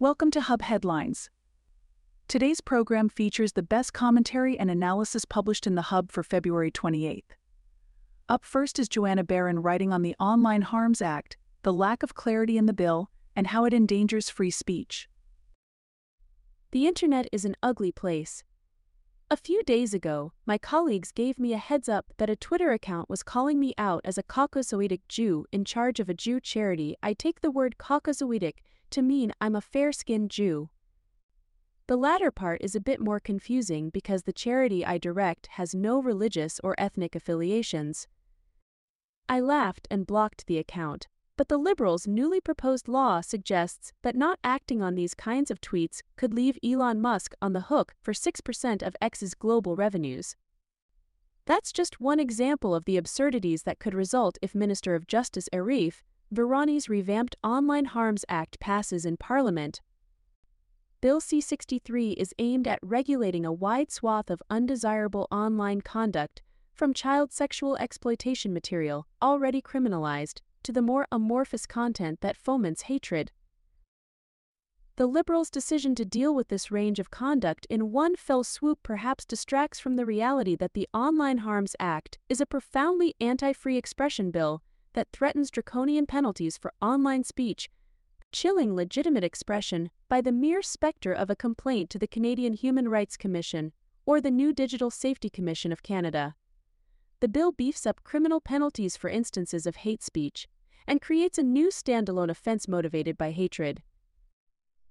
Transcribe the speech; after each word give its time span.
Welcome 0.00 0.30
to 0.30 0.40
Hub 0.40 0.62
Headlines. 0.62 1.28
Today's 2.26 2.62
program 2.62 3.10
features 3.10 3.52
the 3.52 3.62
best 3.62 3.92
commentary 3.92 4.58
and 4.58 4.70
analysis 4.70 5.26
published 5.26 5.66
in 5.66 5.74
the 5.74 5.92
Hub 5.92 6.10
for 6.10 6.22
February 6.22 6.70
28th. 6.70 7.36
Up 8.26 8.42
first 8.42 8.78
is 8.78 8.88
Joanna 8.88 9.24
Baron 9.24 9.58
writing 9.58 9.92
on 9.92 10.00
the 10.00 10.16
Online 10.18 10.62
Harms 10.62 11.02
Act, 11.02 11.36
the 11.64 11.72
lack 11.74 12.02
of 12.02 12.14
clarity 12.14 12.56
in 12.56 12.64
the 12.64 12.72
bill, 12.72 13.10
and 13.36 13.48
how 13.48 13.66
it 13.66 13.74
endangers 13.74 14.30
free 14.30 14.50
speech. 14.50 15.06
The 16.70 16.86
internet 16.86 17.28
is 17.30 17.44
an 17.44 17.54
ugly 17.62 17.92
place. 17.92 18.42
A 19.30 19.36
few 19.36 19.62
days 19.64 19.92
ago, 19.92 20.32
my 20.46 20.56
colleagues 20.56 21.12
gave 21.12 21.38
me 21.38 21.52
a 21.52 21.58
heads 21.58 21.90
up 21.90 22.06
that 22.16 22.30
a 22.30 22.36
Twitter 22.36 22.72
account 22.72 23.10
was 23.10 23.22
calling 23.22 23.60
me 23.60 23.74
out 23.76 24.00
as 24.06 24.16
a 24.16 24.22
Caucasoidic 24.22 25.02
Jew 25.10 25.44
in 25.52 25.66
charge 25.66 26.00
of 26.00 26.08
a 26.08 26.14
Jew 26.14 26.40
charity. 26.40 26.96
I 27.02 27.12
take 27.12 27.42
the 27.42 27.50
word 27.50 27.76
Caucasoidic 27.78 28.54
to 28.90 29.02
mean 29.02 29.32
I'm 29.40 29.56
a 29.56 29.60
fair 29.60 29.92
skinned 29.92 30.30
Jew. 30.30 30.70
The 31.86 31.96
latter 31.96 32.30
part 32.30 32.60
is 32.62 32.74
a 32.74 32.80
bit 32.80 33.00
more 33.00 33.18
confusing 33.18 33.90
because 33.90 34.22
the 34.22 34.32
charity 34.32 34.84
I 34.86 34.98
direct 34.98 35.48
has 35.52 35.74
no 35.74 36.00
religious 36.00 36.60
or 36.62 36.74
ethnic 36.78 37.14
affiliations. 37.16 38.06
I 39.28 39.40
laughed 39.40 39.88
and 39.90 40.06
blocked 40.06 40.46
the 40.46 40.58
account, 40.58 41.08
but 41.36 41.48
the 41.48 41.56
Liberals' 41.56 42.06
newly 42.06 42.40
proposed 42.40 42.86
law 42.86 43.20
suggests 43.22 43.92
that 44.02 44.14
not 44.14 44.38
acting 44.44 44.82
on 44.82 44.94
these 44.94 45.14
kinds 45.14 45.50
of 45.50 45.60
tweets 45.60 46.02
could 46.16 46.34
leave 46.34 46.58
Elon 46.62 47.00
Musk 47.00 47.34
on 47.40 47.54
the 47.54 47.62
hook 47.62 47.94
for 48.02 48.12
6% 48.12 48.82
of 48.82 48.96
X's 49.00 49.34
global 49.34 49.74
revenues. 49.74 50.36
That's 51.46 51.72
just 51.72 52.00
one 52.00 52.20
example 52.20 52.74
of 52.74 52.84
the 52.84 52.96
absurdities 52.96 53.62
that 53.62 53.78
could 53.78 53.94
result 53.94 54.38
if 54.42 54.54
Minister 54.54 54.94
of 54.94 55.06
Justice 55.06 55.48
Arif 55.52 56.02
Virani's 56.32 56.88
revamped 56.88 57.34
Online 57.42 57.86
Harms 57.86 58.24
Act 58.28 58.60
passes 58.60 59.04
in 59.04 59.16
Parliament. 59.16 59.80
Bill 61.00 61.20
C 61.20 61.40
63 61.40 62.12
is 62.12 62.32
aimed 62.38 62.68
at 62.68 62.78
regulating 62.82 63.44
a 63.44 63.52
wide 63.52 63.90
swath 63.90 64.30
of 64.30 64.40
undesirable 64.48 65.26
online 65.32 65.80
conduct, 65.80 66.40
from 66.72 66.94
child 66.94 67.32
sexual 67.32 67.76
exploitation 67.78 68.52
material, 68.52 69.08
already 69.20 69.60
criminalized, 69.60 70.40
to 70.62 70.70
the 70.70 70.82
more 70.82 71.08
amorphous 71.10 71.66
content 71.66 72.20
that 72.20 72.36
foments 72.36 72.82
hatred. 72.82 73.32
The 74.94 75.08
Liberals' 75.08 75.50
decision 75.50 75.96
to 75.96 76.04
deal 76.04 76.32
with 76.32 76.46
this 76.46 76.70
range 76.70 77.00
of 77.00 77.10
conduct 77.10 77.66
in 77.68 77.90
one 77.90 78.14
fell 78.14 78.44
swoop 78.44 78.78
perhaps 78.84 79.24
distracts 79.24 79.80
from 79.80 79.96
the 79.96 80.06
reality 80.06 80.54
that 80.54 80.74
the 80.74 80.86
Online 80.94 81.38
Harms 81.38 81.74
Act 81.80 82.18
is 82.28 82.40
a 82.40 82.46
profoundly 82.46 83.14
anti 83.20 83.52
free 83.52 83.76
expression 83.76 84.30
bill 84.30 84.62
that 84.94 85.08
threatens 85.12 85.50
draconian 85.50 86.06
penalties 86.06 86.56
for 86.56 86.72
online 86.80 87.24
speech, 87.24 87.70
chilling 88.32 88.74
legitimate 88.74 89.24
expression 89.24 89.90
by 90.08 90.20
the 90.20 90.32
mere 90.32 90.62
specter 90.62 91.12
of 91.12 91.30
a 91.30 91.36
complaint 91.36 91.90
to 91.90 91.98
the 91.98 92.06
Canadian 92.06 92.52
Human 92.52 92.88
Rights 92.88 93.16
Commission 93.16 93.72
or 94.06 94.20
the 94.20 94.30
new 94.30 94.52
Digital 94.52 94.90
Safety 94.90 95.28
Commission 95.28 95.72
of 95.72 95.82
Canada. 95.82 96.34
The 97.20 97.28
bill 97.28 97.52
beefs 97.52 97.86
up 97.86 98.02
criminal 98.02 98.40
penalties 98.40 98.96
for 98.96 99.10
instances 99.10 99.66
of 99.66 99.76
hate 99.76 100.02
speech 100.02 100.48
and 100.86 101.02
creates 101.02 101.38
a 101.38 101.42
new 101.42 101.68
standalone 101.68 102.30
offense 102.30 102.66
motivated 102.66 103.18
by 103.18 103.30
hatred. 103.30 103.82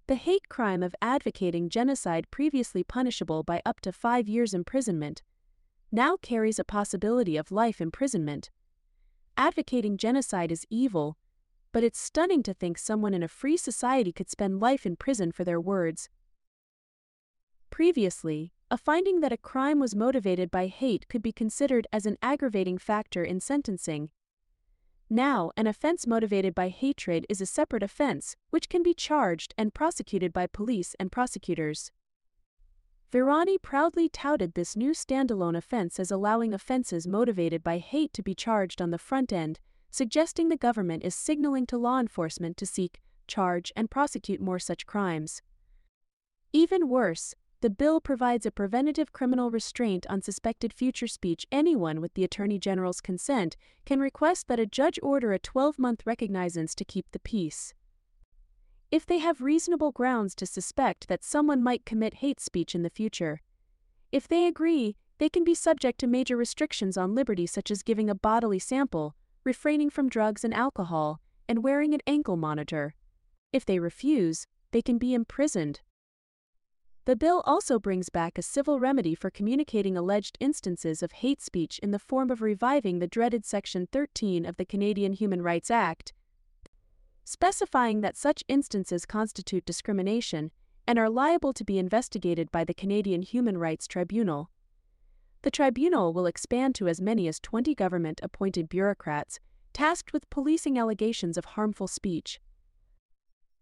The 0.07 0.15
hate 0.15 0.47
crime 0.49 0.81
of 0.81 0.95
advocating 1.01 1.69
genocide, 1.69 2.31
previously 2.31 2.83
punishable 2.83 3.43
by 3.43 3.61
up 3.65 3.79
to 3.81 3.91
five 3.91 4.27
years 4.27 4.53
imprisonment, 4.53 5.23
now 5.91 6.17
carries 6.17 6.59
a 6.59 6.63
possibility 6.63 7.35
of 7.35 7.51
life 7.51 7.81
imprisonment 7.81 8.49
advocating 9.37 9.97
genocide 9.97 10.51
is 10.51 10.65
evil, 10.69 11.17
but 11.71 11.83
it's 11.83 11.99
stunning 11.99 12.43
to 12.43 12.53
think 12.53 12.77
someone 12.77 13.13
in 13.13 13.23
a 13.23 13.27
free 13.27 13.57
society 13.57 14.11
could 14.11 14.29
spend 14.29 14.59
life 14.59 14.85
in 14.85 14.95
prison 14.95 15.31
for 15.31 15.43
their 15.43 15.61
words. 15.61 16.09
Previously, 17.69 18.51
a 18.71 18.77
finding 18.77 19.19
that 19.21 19.31
a 19.31 19.37
crime 19.37 19.79
was 19.79 19.95
motivated 19.95 20.51
by 20.51 20.67
hate 20.67 21.07
could 21.07 21.21
be 21.21 21.31
considered 21.31 21.87
as 21.91 22.05
an 22.05 22.17
aggravating 22.21 22.77
factor 22.77 23.23
in 23.23 23.39
sentencing. 23.39 24.09
Now, 25.09 25.51
an 25.57 25.65
offense 25.65 26.05
motivated 26.05 26.53
by 26.53 26.69
hatred 26.69 27.25
is 27.29 27.41
a 27.41 27.45
separate 27.47 27.81
offense, 27.81 28.35
which 28.51 28.69
can 28.69 28.83
be 28.83 28.93
charged 28.93 29.55
and 29.57 29.73
prosecuted 29.73 30.31
by 30.31 30.45
police 30.45 30.95
and 30.99 31.11
prosecutors. 31.11 31.91
Virani 33.11 33.59
proudly 33.59 34.07
touted 34.07 34.53
this 34.53 34.75
new 34.75 34.91
standalone 34.91 35.57
offense 35.57 35.99
as 35.99 36.11
allowing 36.11 36.53
offenses 36.53 37.07
motivated 37.07 37.63
by 37.63 37.79
hate 37.79 38.13
to 38.13 38.21
be 38.21 38.35
charged 38.35 38.83
on 38.83 38.91
the 38.91 38.99
front 38.99 39.33
end, 39.33 39.59
suggesting 39.89 40.49
the 40.49 40.55
government 40.55 41.03
is 41.03 41.15
signaling 41.15 41.65
to 41.65 41.77
law 41.77 41.99
enforcement 41.99 42.55
to 42.57 42.67
seek, 42.67 43.01
charge, 43.27 43.71
and 43.75 43.89
prosecute 43.89 44.39
more 44.39 44.59
such 44.59 44.85
crimes. 44.85 45.41
Even 46.53 46.87
worse, 46.87 47.33
the 47.61 47.69
bill 47.71 47.99
provides 47.99 48.45
a 48.45 48.51
preventative 48.51 49.11
criminal 49.11 49.49
restraint 49.49 50.05
on 50.07 50.21
suspected 50.21 50.71
future 50.71 51.07
speech. 51.07 51.47
Anyone 51.51 52.01
with 52.01 52.13
the 52.13 52.23
Attorney 52.23 52.59
General's 52.59 53.01
consent 53.01 53.57
can 53.85 53.99
request 53.99 54.47
that 54.47 54.59
a 54.59 54.67
judge 54.67 54.99
order 55.01 55.33
a 55.33 55.39
12 55.39 55.79
month 55.79 56.05
recognizance 56.05 56.75
to 56.75 56.85
keep 56.85 57.07
the 57.11 57.19
peace 57.19 57.73
if 58.91 59.05
they 59.05 59.19
have 59.19 59.41
reasonable 59.41 59.91
grounds 59.91 60.33
to 60.35 60.45
suspect 60.45 61.07
that 61.07 61.23
someone 61.23 61.61
might 61.61 61.85
commit 61.85 62.15
hate 62.15 62.39
speech 62.39 62.73
in 62.73 62.81
the 62.81 62.89
future. 62.89 63.41
If 64.11 64.27
they 64.27 64.47
agree, 64.47 64.95
they 65.19 65.29
can 65.29 65.43
be 65.43 65.53
subject 65.53 65.99
to 65.99 66.07
major 66.07 66.35
restrictions 66.35 66.97
on 66.97 67.13
liberty, 67.13 67.45
such 67.45 67.69
as 67.69 67.83
giving 67.83 68.09
a 68.09 68.15
bodily 68.15 68.57
sample, 68.57 69.15
refraining 69.43 69.89
from 69.89 70.09
drugs 70.09 70.43
and 70.43 70.53
alcohol, 70.53 71.21
and 71.47 71.63
wearing 71.63 71.93
an 71.93 72.01
ankle 72.07 72.37
monitor. 72.37 72.95
If 73.53 73.65
they 73.65 73.79
refuse, 73.79 74.47
they 74.71 74.81
can 74.81 74.97
be 74.97 75.13
imprisoned. 75.13 75.81
The 77.05 77.15
bill 77.15 77.41
also 77.45 77.79
brings 77.79 78.09
back 78.09 78.37
a 78.37 78.43
civil 78.43 78.79
remedy 78.79 79.15
for 79.15 79.29
communicating 79.29 79.97
alleged 79.97 80.37
instances 80.39 81.01
of 81.01 81.11
hate 81.11 81.41
speech 81.41 81.79
in 81.79 81.91
the 81.91 81.99
form 81.99 82.29
of 82.29 82.41
reviving 82.41 82.99
the 82.99 83.07
dreaded 83.07 83.45
Section 83.45 83.87
13 83.91 84.45
of 84.45 84.57
the 84.57 84.65
Canadian 84.65 85.13
Human 85.13 85.41
Rights 85.41 85.71
Act, 85.71 86.13
specifying 87.29 88.01
that 88.01 88.17
such 88.17 88.43
instances 88.47 89.05
constitute 89.05 89.63
discrimination 89.63 90.49
and 90.87 90.97
are 90.97 91.11
liable 91.11 91.53
to 91.53 91.63
be 91.63 91.77
investigated 91.77 92.51
by 92.51 92.63
the 92.63 92.73
Canadian 92.73 93.21
Human 93.21 93.55
Rights 93.55 93.85
Tribunal. 93.85 94.49
The 95.43 95.51
tribunal 95.51 96.11
will 96.11 96.25
expand 96.25 96.73
to 96.75 96.87
as 96.87 96.99
many 96.99 97.27
as 97.27 97.39
20 97.39 97.75
government 97.75 98.19
appointed 98.23 98.67
bureaucrats 98.67 99.39
tasked 99.73 100.11
with 100.11 100.29
policing 100.31 100.79
allegations 100.79 101.37
of 101.37 101.45
harmful 101.45 101.87
speech. 101.87 102.41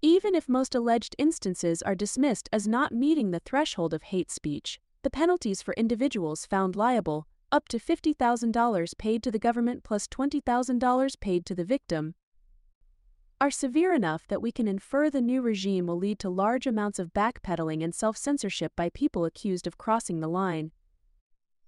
Even 0.02 0.34
if 0.34 0.48
most 0.48 0.74
alleged 0.74 1.14
instances 1.18 1.82
are 1.82 1.94
dismissed 1.94 2.48
as 2.54 2.70
not 2.70 2.94
meeting 2.94 3.32
the 3.32 3.42
threshold 3.42 3.94
of 3.94 4.04
hate 4.04 4.32
speech, 4.32 4.80
the 5.04 5.10
penalties 5.10 5.62
for 5.62 5.74
individuals 5.74 6.46
found 6.46 6.78
liable, 6.78 7.28
up 7.52 7.68
to 7.68 7.80
$50,000 7.80 8.98
paid 8.98 9.22
to 9.24 9.30
the 9.30 9.38
government 9.38 9.84
plus 9.84 10.08
$20,000 10.08 11.20
paid 11.20 11.46
to 11.46 11.54
the 11.54 11.66
victim, 11.66 12.16
are 13.40 13.52
severe 13.52 13.94
enough 13.94 14.28
that 14.28 14.42
we 14.42 14.52
can 14.52 14.68
infer 14.68 15.09
the 15.09 15.22
new 15.22 15.42
regime 15.42 15.86
will 15.86 15.98
lead 15.98 16.18
to 16.20 16.30
large 16.30 16.66
amounts 16.66 16.98
of 16.98 17.14
backpedaling 17.14 17.84
and 17.84 17.94
self 17.94 18.18
censorship 18.18 18.74
by 18.75 18.90
people 18.90 19.25
accused 19.25 19.68
of 19.68 19.78
crossing 19.78 20.20
the 20.20 20.28
line. 20.28 20.72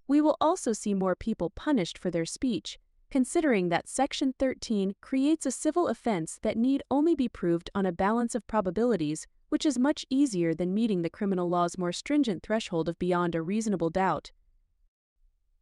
We 0.07 0.21
will 0.21 0.37
also 0.41 0.73
see 0.73 0.95
more 0.95 1.15
people 1.15 1.51
punished 1.51 1.97
for 1.97 2.09
their 2.09 2.25
speech, 2.25 2.79
considering 3.11 3.69
that 3.69 3.87
Section 3.87 4.33
13 4.39 4.95
creates 5.01 5.45
a 5.45 5.51
civil 5.51 5.87
offense 5.87 6.39
that 6.41 6.57
need 6.57 6.81
only 6.89 7.13
be 7.13 7.29
proved 7.29 7.69
on 7.75 7.85
a 7.85 7.91
balance 7.91 8.33
of 8.33 8.47
probabilities, 8.47 9.27
which 9.49 9.65
is 9.65 9.77
much 9.77 10.05
easier 10.09 10.55
than 10.55 10.73
meeting 10.73 11.03
the 11.03 11.09
criminal 11.09 11.47
law's 11.47 11.77
more 11.77 11.91
stringent 11.91 12.41
threshold 12.41 12.89
of 12.89 12.97
beyond 12.97 13.35
a 13.35 13.41
reasonable 13.43 13.91
doubt. 13.91 14.31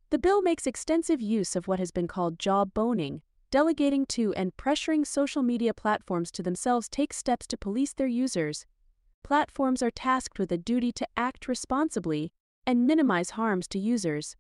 The 0.10 0.20
bill 0.20 0.42
makes 0.42 0.66
extensive 0.66 1.22
use 1.22 1.54
of 1.58 1.68
what 1.68 1.80
has 1.80 1.92
been 1.92 2.08
called 2.08 2.40
jawboning, 2.40 3.22
delegating 3.50 4.06
to 4.06 4.34
and 4.34 4.56
pressuring 4.58 5.06
social 5.06 5.42
media 5.42 5.74
platforms 5.74 6.32
to 6.32 6.44
themselves 6.44 6.90
take 6.90 7.14
steps 7.14 7.48
to 7.48 7.58
police 7.58 7.94
their 7.94 8.08
users. 8.08 8.66
Platforms 9.24 9.82
are 9.82 9.92
tasked 9.92 10.40
with 10.40 10.52
a 10.52 10.58
duty 10.58 10.92
to 10.92 11.08
act 11.16 11.48
responsibly 11.48 12.32
and 12.66 12.86
minimize 12.86 13.32
harms 13.32 13.68
to 13.68 13.80
users. 13.80 14.36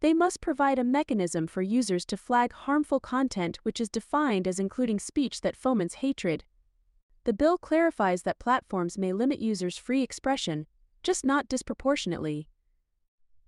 They 0.00 0.14
must 0.14 0.40
provide 0.40 0.78
a 0.78 0.84
mechanism 0.84 1.46
for 1.46 1.60
users 1.60 2.04
to 2.06 2.16
flag 2.16 2.52
harmful 2.52 3.00
content 3.00 3.58
which 3.62 3.80
is 3.80 3.88
defined 3.88 4.46
as 4.46 4.58
including 4.58 4.98
speech 4.98 5.40
that 5.40 5.56
foments 5.56 5.96
hatred. 5.96 6.44
The 7.24 7.32
bill 7.32 7.58
clarifies 7.58 8.22
that 8.22 8.38
platforms 8.38 8.96
may 8.96 9.12
limit 9.12 9.40
users' 9.40 9.76
free 9.76 10.02
expression, 10.02 10.66
just 11.02 11.24
not 11.24 11.48
disproportionately. 11.48 12.48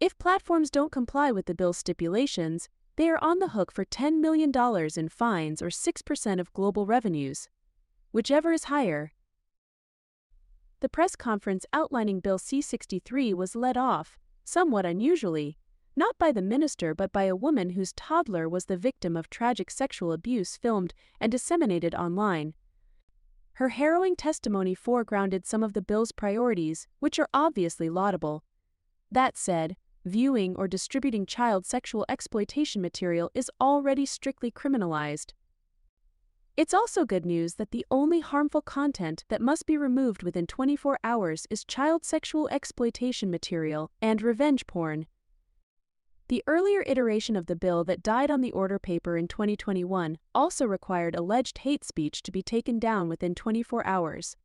If 0.01 0.19
platforms 0.19 0.71
don't 0.71 0.93
comply 0.93 1.31
with 1.31 1.47
the 1.47 1.55
bill's 1.55 1.79
stipulations, 1.79 2.69
they 3.01 3.09
are 3.09 3.25
on 3.25 3.39
the 3.39 3.49
hook 3.49 3.73
for 3.73 3.87
$10 3.87 4.21
million 4.21 4.53
in 4.95 5.09
fines 5.09 5.63
or 5.63 5.69
6% 5.69 6.39
of 6.39 6.53
global 6.53 6.85
revenues, 6.85 7.49
whichever 8.13 8.53
is 8.53 8.65
higher. 8.65 9.13
The 10.81 10.91
press 10.91 11.17
conference 11.17 11.65
outlining 11.73 12.21
Bill 12.21 12.37
C 12.37 12.61
63 12.61 13.33
was 13.33 13.57
led 13.57 13.79
off, 13.79 14.19
somewhat 14.45 14.85
unusually, 14.85 15.57
not 15.97 16.19
by 16.19 16.31
the 16.31 16.43
minister 16.43 16.95
but 16.95 17.11
by 17.11 17.23
a 17.23 17.35
woman 17.35 17.71
whose 17.71 17.95
toddler 17.95 18.47
was 18.51 18.67
the 18.67 18.77
victim 18.77 19.17
of 19.17 19.31
tragic 19.31 19.71
sexual 19.71 20.13
abuse 20.13 20.59
filmed 20.59 20.93
and 21.19 21.33
disseminated 21.33 21.95
online. 21.95 22.53
Her 23.55 23.71
harrowing 23.71 24.15
testimony 24.15 24.77
foregrounded 24.77 25.47
some 25.47 25.63
of 25.63 25.73
the 25.73 25.81
bill's 25.81 26.13
priorities, 26.13 26.87
which 26.99 27.19
are 27.19 27.31
obviously 27.33 27.89
laudable. 27.89 28.45
That 29.11 29.39
said, 29.39 29.77
viewing 30.05 30.57
or 30.57 30.67
distributing 30.67 31.27
child 31.27 31.67
sexual 31.67 32.07
exploitation 32.09 32.81
material 32.81 33.31
is 33.35 33.51
already 33.61 34.07
strictly 34.07 34.51
criminalized. 34.51 35.33
It's 36.57 36.75
also 36.75 37.05
good 37.05 37.25
news 37.25 37.55
that 37.55 37.71
the 37.71 37.87
only 37.91 38.21
harmful 38.21 38.61
content 38.61 39.25
that 39.29 39.41
must 39.41 39.67
be 39.67 39.77
removed 39.77 40.23
within 40.23 40.47
24 40.47 40.99
hours 41.03 41.47
is 41.49 41.65
child 41.65 42.05
sexual 42.05 42.49
exploitation 42.51 43.31
material 43.31 43.91
and 44.03 44.21
revenge 44.21 44.67
porn. 44.67 45.07
The 46.29 46.45
earlier 46.47 46.85
iteration 46.87 47.35
of 47.35 47.47
the 47.47 47.57
bill 47.57 47.83
that 47.85 48.03
died 48.03 48.31
on 48.31 48.41
the 48.41 48.53
order 48.53 48.79
paper 48.79 49.17
in 49.17 49.27
2021 49.27 50.19
also 50.35 50.65
required 50.65 51.17
alleged 51.17 51.59
hate 51.59 51.85
speech 51.85 52.23
to 52.23 52.31
be 52.31 52.43
taken 52.43 52.79
down 52.79 53.09
within 53.09 53.35
24 53.35 53.87
hours. 53.87 54.37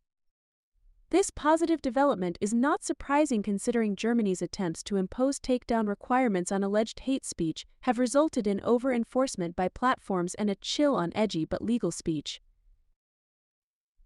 This 1.12 1.30
positive 1.30 1.82
development 1.82 2.38
is 2.42 2.54
not 2.54 2.84
surprising 2.84 3.44
considering 3.44 3.96
Germany's 3.96 4.42
attempts 4.42 4.82
to 4.84 4.98
impose 4.98 5.40
takedown 5.40 5.88
requirements 5.88 6.52
on 6.52 6.64
alleged 6.64 7.02
hate 7.02 7.24
speech 7.24 7.66
have 7.82 8.00
resulted 8.00 8.48
in 8.48 8.60
over 8.62 8.92
enforcement 8.92 9.56
by 9.56 9.70
platforms 9.70 10.34
and 10.34 10.50
a 10.50 10.56
chill 10.56 10.96
on 10.96 11.12
edgy 11.14 11.46
but 11.46 11.62
legal 11.62 11.92
speech. 11.92 12.42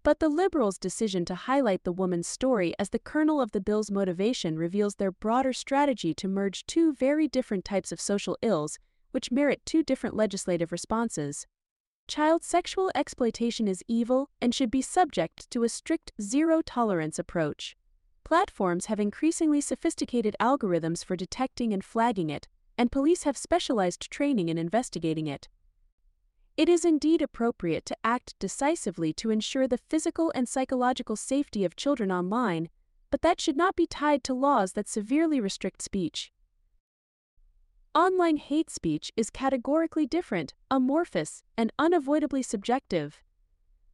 But 0.02 0.20
the 0.20 0.28
Liberals' 0.28 0.78
decision 0.78 1.24
to 1.26 1.34
highlight 1.34 1.84
the 1.84 1.92
woman's 1.92 2.26
story 2.26 2.74
as 2.78 2.90
the 2.90 2.98
kernel 2.98 3.40
of 3.40 3.52
the 3.52 3.60
bill's 3.60 3.90
motivation 3.90 4.58
reveals 4.58 4.94
their 4.94 5.12
broader 5.12 5.52
strategy 5.52 6.14
to 6.14 6.28
merge 6.28 6.66
two 6.66 6.92
very 6.92 7.28
different 7.28 7.64
types 7.64 7.92
of 7.92 8.00
social 8.00 8.38
ills, 8.40 8.78
which 9.10 9.30
merit 9.30 9.60
two 9.66 9.82
different 9.82 10.16
legislative 10.16 10.70
responses. 10.70 11.46
Child 12.10 12.42
sexual 12.42 12.90
exploitation 12.96 13.68
is 13.68 13.84
evil 13.86 14.30
and 14.40 14.52
should 14.52 14.68
be 14.68 14.82
subject 14.82 15.48
to 15.52 15.62
a 15.62 15.68
strict 15.68 16.10
zero 16.20 16.60
tolerance 16.60 17.20
approach. 17.20 17.76
Platforms 18.24 18.86
have 18.86 18.98
increasingly 18.98 19.60
sophisticated 19.60 20.34
algorithms 20.40 21.04
for 21.04 21.14
detecting 21.14 21.72
and 21.72 21.84
flagging 21.84 22.28
it, 22.28 22.48
and 22.76 22.90
police 22.90 23.22
have 23.22 23.36
specialized 23.36 24.10
training 24.10 24.48
in 24.48 24.58
investigating 24.58 25.28
it. 25.28 25.48
It 26.56 26.68
is 26.68 26.84
indeed 26.84 27.22
appropriate 27.22 27.86
to 27.86 27.96
act 28.02 28.34
decisively 28.40 29.12
to 29.12 29.30
ensure 29.30 29.68
the 29.68 29.78
physical 29.78 30.32
and 30.34 30.48
psychological 30.48 31.14
safety 31.14 31.64
of 31.64 31.76
children 31.76 32.10
online, 32.10 32.70
but 33.12 33.22
that 33.22 33.40
should 33.40 33.56
not 33.56 33.76
be 33.76 33.86
tied 33.86 34.24
to 34.24 34.34
laws 34.34 34.72
that 34.72 34.88
severely 34.88 35.40
restrict 35.40 35.80
speech. 35.80 36.32
Online 37.94 38.36
hate 38.36 38.70
speech 38.70 39.10
is 39.16 39.30
categorically 39.30 40.06
different, 40.06 40.54
amorphous, 40.70 41.42
and 41.56 41.72
unavoidably 41.76 42.40
subjective. 42.40 43.20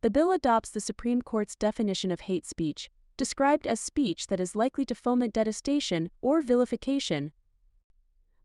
The 0.02 0.10
bill 0.10 0.32
adopts 0.32 0.69
the 0.69 0.81
Supreme 0.81 1.22
Court's 1.22 1.56
definition 1.56 2.10
of 2.10 2.20
hate 2.20 2.44
speech, 2.44 2.90
described 3.16 3.66
as 3.66 3.81
speech 3.81 4.26
that 4.26 4.38
is 4.38 4.54
likely 4.54 4.84
to 4.84 4.94
foment 4.94 5.32
detestation 5.32 6.10
or 6.20 6.43
vilification, 6.43 7.32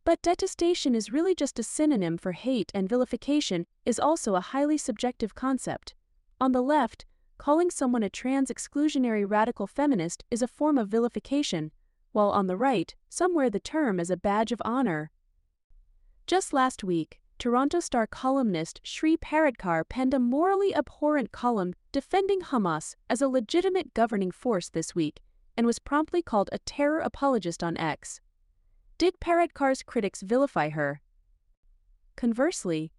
but 0.03 0.21
detestation 0.21 0.95
is 0.95 1.12
really 1.12 1.36
just 1.36 1.59
a 1.59 1.63
synonym 1.63 2.18
for 2.18 2.31
hate, 2.31 2.71
and 2.74 2.89
vilification 2.89 3.68
is 3.86 4.00
also 4.00 4.36
a 4.36 4.42
highly 4.42 4.77
subjective 4.77 5.36
concept. 5.36 5.94
On 6.39 6.54
the 6.54 6.63
left, 6.63 7.06
calling 7.38 7.69
someone 7.69 8.01
a 8.01 8.09
trans 8.09 8.50
exclusionary 8.50 9.30
radical 9.30 9.68
feminist 9.68 10.24
is 10.31 10.42
a 10.42 10.47
form 10.47 10.77
of 10.77 10.88
vilification, 10.88 11.71
while 12.13 12.30
on 12.30 12.47
the 12.47 12.57
right, 12.57 12.95
some 13.09 13.36
wear 13.36 13.50
the 13.50 13.59
term 13.59 14.00
as 14.00 14.09
a 14.09 14.18
badge 14.18 14.51
of 14.51 14.62
honor. 14.65 15.12
Just 16.31 16.54
last 16.54 16.81
week, 16.81 17.19
Toronto 17.39 17.81
Star 17.81 18.07
columnist 18.07 18.80
Shree 18.83 19.18
Paradkar 19.18 19.83
penned 19.89 20.13
a 20.13 20.18
morally 20.18 20.74
abhorrent 20.74 21.33
column 21.33 21.74
defending 21.92 22.39
Hamas 22.39 22.95
as 23.10 23.22
a 23.22 23.28
legitimate 23.28 23.94
governing 23.94 24.31
force 24.31 24.69
this 24.69 24.95
week 24.95 25.19
and 25.57 25.68
was 25.68 25.78
promptly 25.78 26.22
called 26.22 26.50
a 26.54 26.60
terror 26.60 27.00
apologist 27.00 27.62
on 27.62 27.75
X. 27.75 28.22
Did 28.98 29.19
Paradkar's 29.19 29.83
critics 29.83 30.22
vilify 30.22 30.69
her? 30.69 31.01
Conversely, 32.16 32.94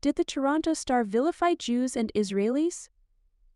did 0.00 0.14
the 0.14 0.24
Toronto 0.24 0.72
Star 0.72 1.04
vilify 1.04 1.52
Jews 1.56 1.94
and 1.96 2.10
Israelis? 2.14 2.88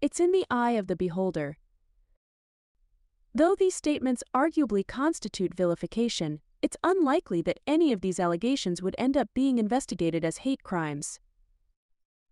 It's 0.03 0.21
in 0.21 0.33
the 0.33 0.45
eye 0.51 0.73
of 0.73 0.87
the 0.87 0.97
beholder. 0.97 1.57
Though 3.35 3.55
these 3.59 3.75
statements 3.75 4.23
arguably 4.35 4.87
constitute 4.87 5.55
vilification, 5.55 6.43
it's 6.65 6.79
unlikely 6.83 7.43
that 7.43 7.61
any 7.67 7.93
of 7.93 8.01
these 8.01 8.19
allegations 8.19 8.81
would 8.81 8.95
end 8.97 9.19
up 9.19 9.29
being 9.35 9.59
investigated 9.59 10.25
as 10.25 10.39
hate 10.39 10.63
crimes. 10.63 11.21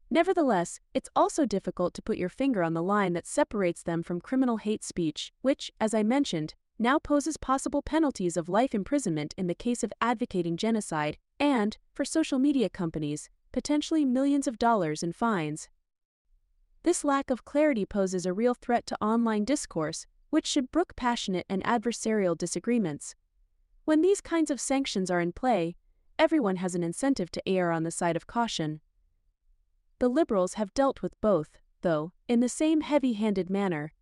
Nevertheless, 0.08 0.80
it's 0.94 1.10
also 1.14 1.44
difficult 1.44 1.92
to 1.92 2.00
put 2.00 2.16
your 2.16 2.30
finger 2.30 2.62
on 2.62 2.72
the 2.72 2.82
line 2.82 3.12
that 3.12 3.26
separates 3.26 3.82
them 3.82 4.02
from 4.02 4.22
criminal 4.22 4.56
hate 4.56 4.82
speech, 4.82 5.34
which, 5.42 5.70
as 5.78 5.92
I 5.92 6.02
mentioned, 6.02 6.54
now 6.78 6.98
poses 6.98 7.36
possible 7.36 7.82
penalties 7.82 8.38
of 8.38 8.48
life 8.48 8.74
imprisonment 8.74 9.34
in 9.36 9.48
the 9.48 9.54
case 9.54 9.84
of 9.84 9.92
advocating 10.00 10.56
genocide 10.56 11.18
and, 11.38 11.76
for 11.92 12.06
social 12.06 12.38
media 12.38 12.70
companies, 12.70 13.28
potentially 13.52 14.06
millions 14.06 14.46
of 14.46 14.58
dollars 14.58 15.02
in 15.02 15.12
fines. 15.12 15.68
This 16.84 17.04
lack 17.04 17.28
of 17.28 17.44
clarity 17.44 17.84
poses 17.84 18.24
a 18.24 18.32
real 18.32 18.54
threat 18.54 18.86
to 18.86 18.96
online 18.98 19.44
discourse, 19.44 20.06
which 20.30 20.46
should 20.46 20.72
brook 20.72 20.96
passionate 20.96 21.44
and 21.50 21.62
adversarial 21.64 22.34
disagreements. 22.34 23.14
When 23.84 24.02
these 24.02 24.20
kinds 24.20 24.50
of 24.50 24.60
sanctions 24.60 25.10
are 25.10 25.20
in 25.20 25.32
play, 25.32 25.76
everyone 26.18 26.56
has 26.56 26.74
an 26.74 26.82
incentive 26.82 27.30
to 27.32 27.48
err 27.48 27.72
on 27.72 27.82
the 27.82 27.90
side 27.90 28.16
of 28.16 28.26
caution. 28.26 28.80
The 29.98 30.08
Liberals 30.08 30.54
have 30.54 30.74
dealt 30.74 31.02
with 31.02 31.20
both, 31.20 31.58
though, 31.82 32.12
in 32.28 32.40
the 32.40 32.48
same 32.48 32.80
heavy 32.80 33.14
handed 33.14 33.50
manner, 33.50 33.92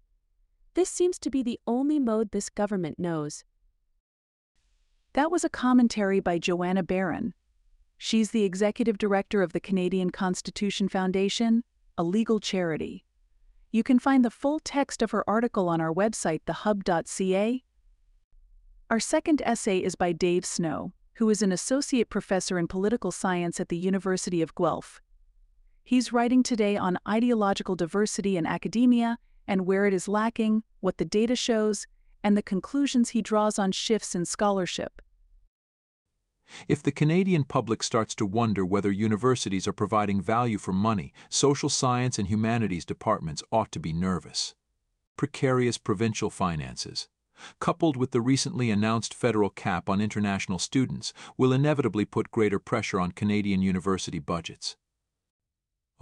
this 0.74 0.88
seems 0.88 1.18
to 1.18 1.30
be 1.30 1.42
the 1.42 1.58
only 1.66 1.98
mode 1.98 2.30
this 2.30 2.48
government 2.48 2.98
knows. 2.98 3.44
That 5.14 5.30
was 5.30 5.44
a 5.44 5.48
commentary 5.48 6.20
by 6.20 6.38
Joanna 6.38 6.84
Baron. 6.84 7.34
She's 7.98 8.30
the 8.30 8.44
executive 8.44 8.96
director 8.96 9.42
of 9.42 9.52
the 9.52 9.60
Canadian 9.60 10.10
Constitution 10.10 10.88
Foundation, 10.88 11.64
a 11.98 12.04
legal 12.04 12.38
charity. 12.38 13.04
You 13.72 13.82
can 13.82 13.98
find 13.98 14.24
the 14.24 14.30
full 14.30 14.60
text 14.60 15.02
of 15.02 15.10
her 15.10 15.28
article 15.28 15.68
on 15.68 15.80
our 15.80 15.92
website, 15.92 16.42
thehub.ca. 16.46 17.64
Our 18.90 18.98
second 18.98 19.40
essay 19.46 19.78
is 19.78 19.94
by 19.94 20.10
Dave 20.10 20.44
Snow, 20.44 20.92
who 21.14 21.30
is 21.30 21.42
an 21.42 21.52
associate 21.52 22.10
professor 22.10 22.58
in 22.58 22.66
political 22.66 23.12
science 23.12 23.60
at 23.60 23.68
the 23.68 23.76
University 23.76 24.42
of 24.42 24.52
Guelph. 24.56 25.00
He's 25.84 26.12
writing 26.12 26.42
today 26.42 26.76
on 26.76 26.98
ideological 27.08 27.76
diversity 27.76 28.36
in 28.36 28.46
academia 28.46 29.18
and 29.46 29.64
where 29.64 29.86
it 29.86 29.94
is 29.94 30.08
lacking, 30.08 30.64
what 30.80 30.98
the 30.98 31.04
data 31.04 31.36
shows, 31.36 31.86
and 32.24 32.36
the 32.36 32.42
conclusions 32.42 33.10
he 33.10 33.22
draws 33.22 33.60
on 33.60 33.70
shifts 33.70 34.16
in 34.16 34.24
scholarship. 34.24 35.00
If 36.66 36.82
the 36.82 36.90
Canadian 36.90 37.44
public 37.44 37.84
starts 37.84 38.16
to 38.16 38.26
wonder 38.26 38.66
whether 38.66 38.90
universities 38.90 39.68
are 39.68 39.72
providing 39.72 40.20
value 40.20 40.58
for 40.58 40.72
money, 40.72 41.12
social 41.28 41.68
science 41.68 42.18
and 42.18 42.26
humanities 42.26 42.84
departments 42.84 43.44
ought 43.52 43.70
to 43.70 43.78
be 43.78 43.92
nervous. 43.92 44.56
Precarious 45.16 45.78
provincial 45.78 46.28
finances, 46.28 47.08
coupled 47.58 47.96
with 47.96 48.10
the 48.10 48.20
recently 48.20 48.70
announced 48.70 49.14
federal 49.14 49.50
cap 49.50 49.88
on 49.88 50.00
international 50.00 50.58
students, 50.58 51.12
will 51.36 51.52
inevitably 51.52 52.04
put 52.04 52.30
greater 52.30 52.58
pressure 52.58 53.00
on 53.00 53.12
Canadian 53.12 53.62
university 53.62 54.18
budgets. 54.18 54.76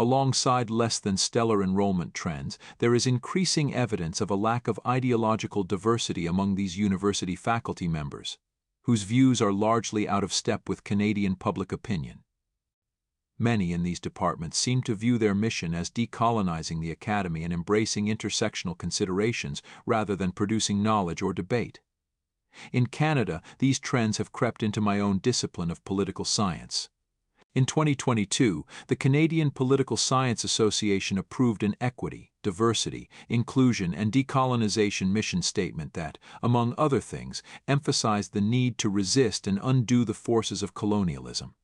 Alongside 0.00 0.70
less 0.70 1.00
than 1.00 1.16
stellar 1.16 1.60
enrollment 1.60 2.14
trends, 2.14 2.56
there 2.78 2.94
is 2.94 3.06
increasing 3.06 3.74
evidence 3.74 4.20
of 4.20 4.30
a 4.30 4.36
lack 4.36 4.68
of 4.68 4.78
ideological 4.86 5.64
diversity 5.64 6.26
among 6.26 6.54
these 6.54 6.78
university 6.78 7.34
faculty 7.34 7.88
members, 7.88 8.38
whose 8.82 9.02
views 9.02 9.42
are 9.42 9.52
largely 9.52 10.08
out 10.08 10.22
of 10.22 10.32
step 10.32 10.68
with 10.68 10.84
Canadian 10.84 11.34
public 11.34 11.72
opinion. 11.72 12.20
Many 13.38 13.72
in 13.72 13.84
these 13.84 14.00
departments 14.00 14.58
seem 14.58 14.82
to 14.82 14.96
view 14.96 15.16
their 15.16 15.34
mission 15.34 15.72
as 15.72 15.90
decolonizing 15.90 16.80
the 16.80 16.90
academy 16.90 17.44
and 17.44 17.52
embracing 17.52 18.06
intersectional 18.06 18.76
considerations 18.76 19.62
rather 19.86 20.16
than 20.16 20.32
producing 20.32 20.82
knowledge 20.82 21.22
or 21.22 21.32
debate. 21.32 21.80
In 22.72 22.88
Canada, 22.88 23.40
these 23.58 23.78
trends 23.78 24.18
have 24.18 24.32
crept 24.32 24.62
into 24.62 24.80
my 24.80 24.98
own 24.98 25.18
discipline 25.18 25.70
of 25.70 25.84
political 25.84 26.24
science. 26.24 26.88
In 27.54 27.64
2022, 27.64 28.64
the 28.88 28.96
Canadian 28.96 29.50
Political 29.50 29.96
Science 29.96 30.44
Association 30.44 31.16
approved 31.16 31.62
an 31.62 31.76
equity, 31.80 32.32
diversity, 32.42 33.08
inclusion, 33.28 33.94
and 33.94 34.12
decolonization 34.12 35.10
mission 35.10 35.42
statement 35.42 35.94
that, 35.94 36.18
among 36.42 36.74
other 36.76 37.00
things, 37.00 37.42
emphasized 37.66 38.32
the 38.32 38.40
need 38.40 38.78
to 38.78 38.88
resist 38.88 39.46
and 39.46 39.58
undo 39.62 40.04
the 40.04 40.14
forces 40.14 40.62
of 40.62 40.74
colonialism. 40.74 41.54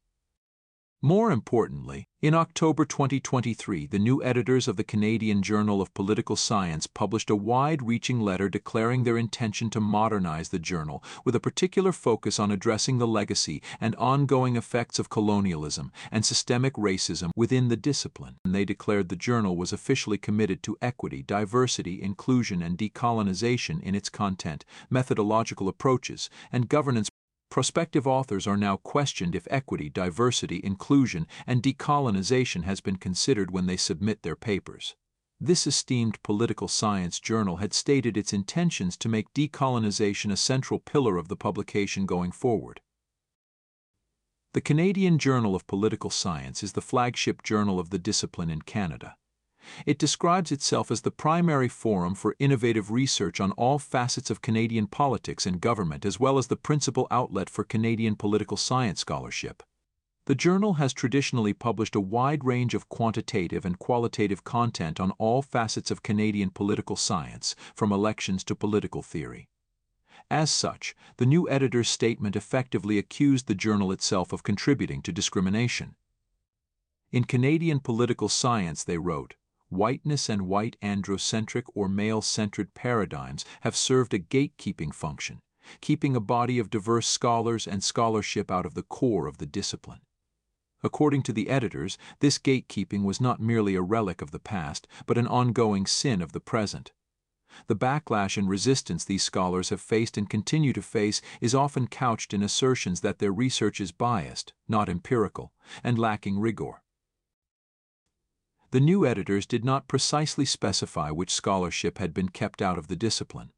More 1.05 1.31
importantly, 1.31 2.09
in 2.23 2.33
October 2.33 2.87
2023, 2.87 3.89
the 3.89 3.99
new 3.99 4.25
editors 4.25 4.67
of 4.67 4.77
the 4.77 4.83
Canadian 4.83 5.43
Journal 5.43 5.83
of 5.83 5.93
Political 5.93 6.37
Science 6.37 6.87
published 6.87 7.29
a 7.29 7.37
wide 7.37 7.83
reaching 7.83 8.21
letter 8.21 8.49
declaring 8.49 9.05
their 9.05 9.19
intention 9.19 9.69
to 9.69 9.83
modernize 9.83 10.49
the 10.49 10.59
journal, 10.59 11.05
with 11.23 11.35
a 11.35 11.41
particular 11.41 11.93
focus 11.93 12.39
on 12.39 12.51
addressing 12.51 12.97
the 12.97 13.07
legacy 13.07 13.63
and 13.79 13.95
ongoing 13.97 14.57
effects 14.57 14.99
of 14.99 15.11
colonialism 15.11 15.93
and 16.11 16.25
systemic 16.25 16.73
racism 16.73 17.29
within 17.37 17.69
the 17.69 17.77
discipline. 17.77 18.37
And 18.43 18.55
They 18.55 18.65
declared 18.65 19.11
the 19.11 19.17
journal 19.17 19.59
was 19.59 19.75
officially 19.75 20.17
committed 20.17 20.63
to 20.63 20.79
equity, 20.81 21.23
diversity, 21.23 22.01
inclusion, 22.01 22.63
and 22.63 22.79
decolonization 22.79 23.83
in 23.83 23.95
its 23.95 24.09
content, 24.09 24.65
methodological 24.89 25.69
approaches, 25.69 26.31
and 26.51 26.67
governance 26.67 27.11
Prospective 27.55 28.05
authors 28.05 28.49
are 28.49 28.57
now 28.57 28.79
questioned 28.79 29.37
if 29.37 29.47
equity, 29.49 29.89
diversity, 29.89 30.61
inclusion, 30.65 31.25
and 31.47 31.63
decolonization 31.63 32.65
has 32.65 32.81
been 32.81 32.97
considered 32.97 33.53
when 33.53 33.67
they 33.67 33.77
submit 33.77 34.23
their 34.23 34.35
papers. 34.35 34.97
This 35.41 35.65
esteemed 35.65 36.21
political 36.25 36.67
science 36.67 37.21
journal 37.21 37.59
had 37.59 37.73
stated 37.73 38.17
its 38.17 38.33
intentions 38.33 38.97
to 38.97 39.09
make 39.09 39.33
decolonization 39.35 40.33
a 40.33 40.37
central 40.37 40.81
pillar 40.81 41.17
of 41.17 41.29
the 41.29 41.37
publication 41.37 42.07
going 42.07 42.33
forward. 42.33 42.81
The 44.53 44.61
Canadian 44.61 45.21
Journal 45.21 45.55
of 45.55 45.69
Political 45.69 46.11
Science 46.11 46.65
is 46.65 46.73
the 46.73 46.81
flagship 46.81 47.45
journal 47.45 47.79
of 47.79 47.91
the 47.91 48.01
discipline 48.01 48.51
in 48.51 48.63
Canada. 48.63 49.15
It 49.87 49.99
describes 49.99 50.53
itself 50.53 50.91
as 50.91 51.03
the 51.03 51.11
primary 51.11 51.69
forum 51.69 52.15
for 52.15 52.37
innovative 52.39 52.91
research 52.91 53.41
on 53.41 53.53
all 53.53 53.79
facets 53.79 54.31
of 54.31 54.43
Canadian 54.43 54.87
politics 54.87 55.47
and 55.47 55.61
government, 55.61 56.05
as 56.05 56.21
well 56.21 56.39
as 56.39 56.49
the 56.49 56.57
principal 56.57 57.07
outlet 57.11 57.49
for 57.49 57.65
Canadian 57.65 58.17
political 58.17 58.57
science 58.57 59.01
scholarship. 59.01 59.63
The 60.27 60.35
journal 60.35 60.75
has 60.75 60.95
traditionally 60.95 61.53
published 61.53 61.95
a 61.95 62.01
wide 62.01 62.45
range 62.45 62.75
of 62.75 62.89
quantitative 62.89 63.67
and 63.67 63.79
qualitative 63.79 64.43
content 64.43 64.99
on 64.99 65.11
all 65.13 65.43
facets 65.43 65.91
of 65.91 66.03
Canadian 66.03 66.51
political 66.51 66.97
science, 66.97 67.55
from 67.75 67.93
elections 67.93 68.43
to 68.45 68.55
political 68.55 69.03
theory. 69.03 69.49
As 70.31 70.51
such, 70.51 70.95
the 71.19 71.27
new 71.27 71.49
editor's 71.51 71.91
statement 71.91 72.37
effectively 72.37 72.97
accused 72.97 73.47
the 73.47 73.55
journal 73.55 73.93
itself 73.93 74.33
of 74.33 74.43
contributing 74.43 75.03
to 75.03 75.13
discrimination. 75.13 75.97
In 77.13 77.25
Canadian 77.25 77.81
political 77.81 78.31
science, 78.31 78.83
they 78.83 78.97
wrote, 78.97 79.35
whiteness 79.69 80.29
and 80.29 80.43
white 80.43 80.77
androcentric 80.83 81.65
or 81.75 81.89
male-centered 81.89 82.75
paradigms 82.75 83.45
have 83.63 83.77
served 83.77 84.15
a 84.15 84.19
gatekeeping 84.19 84.95
function, 84.95 85.41
keeping 85.81 86.15
a 86.15 86.21
body 86.21 86.59
of 86.59 86.71
diverse 86.71 87.07
scholars 87.07 87.67
and 87.67 87.83
scholarship 87.83 88.51
out 88.51 88.67
of 88.67 88.75
the 88.75 88.83
core 88.83 89.27
of 89.27 89.39
the 89.39 89.47
discipline. 89.47 90.01
According 90.83 91.23
to 91.23 91.33
the 91.33 91.49
editors, 91.49 91.97
this 92.21 92.39
gatekeeping 92.39 93.05
was 93.05 93.21
not 93.21 93.41
merely 93.41 93.75
a 93.75 93.81
relic 93.81 94.21
of 94.21 94.33
the 94.33 94.39
past, 94.39 94.87
but 95.07 95.17
an 95.17 95.27
ongoing 95.27 95.87
sin 95.87 96.21
of 96.21 96.33
the 96.33 96.41
present. 96.41 96.93
The 97.69 97.77
backlash 97.77 98.37
and 98.37 98.49
resistance 98.49 99.05
these 99.05 99.23
scholars 99.23 99.71
have 99.71 99.81
faced 99.81 100.19
and 100.19 100.29
continue 100.29 100.73
to 100.75 100.83
face 100.83 101.23
is 101.41 101.55
often 101.55 101.87
couched 101.87 102.35
in 102.35 102.43
assertions 102.43 103.01
that 103.01 103.19
their 103.19 103.33
research 103.33 103.81
is 103.81 103.93
biased, 103.93 104.53
not 104.69 104.89
empirical, 104.89 105.53
and 105.83 105.99
lacking 105.99 106.39
rigor. 106.39 106.83
The 108.75 108.81
new 108.81 109.07
editors 109.07 109.47
did 109.47 109.65
not 109.65 109.87
precisely 109.87 110.45
specify 110.45 111.13
which 111.13 111.33
scholarship 111.33 111.99
had 111.99 112.13
been 112.13 112.31
kept 112.31 112.61
out 112.61 112.77
of 112.77 112.89
the 112.89 112.97
discipline, 112.97 113.53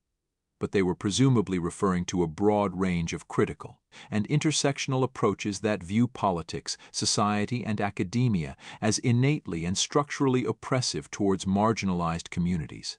but 0.60 0.72
they 0.72 0.82
were 0.82 0.94
presumably 0.94 1.58
referring 1.58 2.04
to 2.12 2.22
a 2.22 2.26
broad 2.26 2.78
range 2.78 3.14
of 3.14 3.26
critical 3.26 3.80
and 4.10 4.28
intersectional 4.28 5.02
approaches 5.02 5.60
that 5.60 5.82
view 5.82 6.06
politics, 6.06 6.76
society, 6.90 7.64
and 7.64 7.80
academia 7.80 8.58
as 8.82 8.98
innately 8.98 9.64
and 9.64 9.78
structurally 9.78 10.44
oppressive 10.44 11.10
towards 11.10 11.46
marginalized 11.46 12.28
communities. 12.28 12.98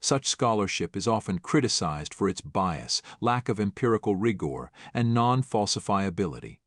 Such 0.00 0.28
scholarship 0.28 0.96
is 0.96 1.08
often 1.08 1.40
criticized 1.40 2.14
for 2.14 2.28
its 2.28 2.42
bias, 2.42 3.02
lack 3.20 3.48
of 3.48 3.58
empirical 3.58 4.14
rigor, 4.14 4.70
and 4.94 5.12
non-falsifiability 5.12 6.58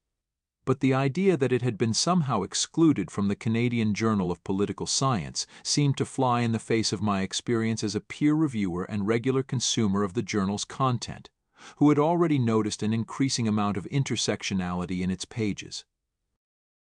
but 0.67 0.81
the 0.81 0.93
idea 0.93 1.37
that 1.37 1.53
it 1.53 1.61
had 1.61 1.77
been 1.77 1.93
somehow 1.93 2.43
excluded 2.43 3.09
from 3.09 3.29
the 3.29 3.37
Canadian 3.37 3.93
Journal 3.93 4.29
of 4.29 4.43
Political 4.43 4.85
Science 4.85 5.47
seemed 5.63 5.95
to 5.95 6.03
fly 6.03 6.41
in 6.41 6.51
the 6.51 6.59
face 6.59 6.91
of 6.91 7.01
my 7.01 7.21
experience 7.21 7.85
as 7.85 7.95
a 7.95 8.01
peer 8.01 8.33
reviewer 8.33 8.83
and 8.83 9.07
regular 9.07 9.43
consumer 9.43 10.03
of 10.03 10.13
the 10.13 10.21
journal's 10.21 10.65
content, 10.65 11.29
who 11.77 11.87
had 11.87 11.97
already 11.97 12.37
noticed 12.37 12.83
an 12.83 12.93
increasing 12.93 13.47
amount 13.47 13.77
of 13.77 13.87
intersectionality 13.93 14.99
in 14.99 15.09
its 15.09 15.23
pages. 15.23 15.85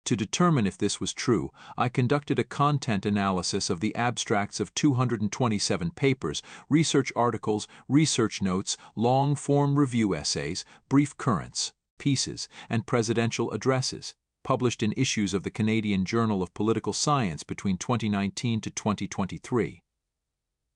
To 0.06 0.16
determine 0.16 0.66
if 0.66 0.78
this 0.78 0.99
was 0.99 1.12
true, 1.12 1.50
I 1.76 1.90
conducted 1.90 2.38
a 2.38 2.45
content 2.45 3.04
analysis 3.04 3.68
of 3.68 3.80
the 3.80 3.95
abstracts 3.95 4.59
of 4.59 4.75
227 4.75 5.90
papers, 5.90 6.42
research 6.71 7.12
articles, 7.14 7.68
research 7.90 8.40
notes, 8.40 8.78
long-form 8.95 9.78
review 9.78 10.14
essays, 10.14 10.64
brief 10.88 11.14
currents, 11.18 11.75
pieces, 11.98 12.48
and 12.68 12.86
presidential 12.86 13.50
addresses, 13.52 14.14
published 14.42 14.82
in 14.82 14.94
issues 14.96 15.34
of 15.34 15.42
the 15.42 15.50
Canadian 15.50 16.04
Journal 16.04 16.42
of 16.42 16.54
Political 16.54 16.92
Science 16.92 17.42
between 17.42 17.78
2019 17.78 18.60
to 18.60 18.70
2023. 18.70 19.82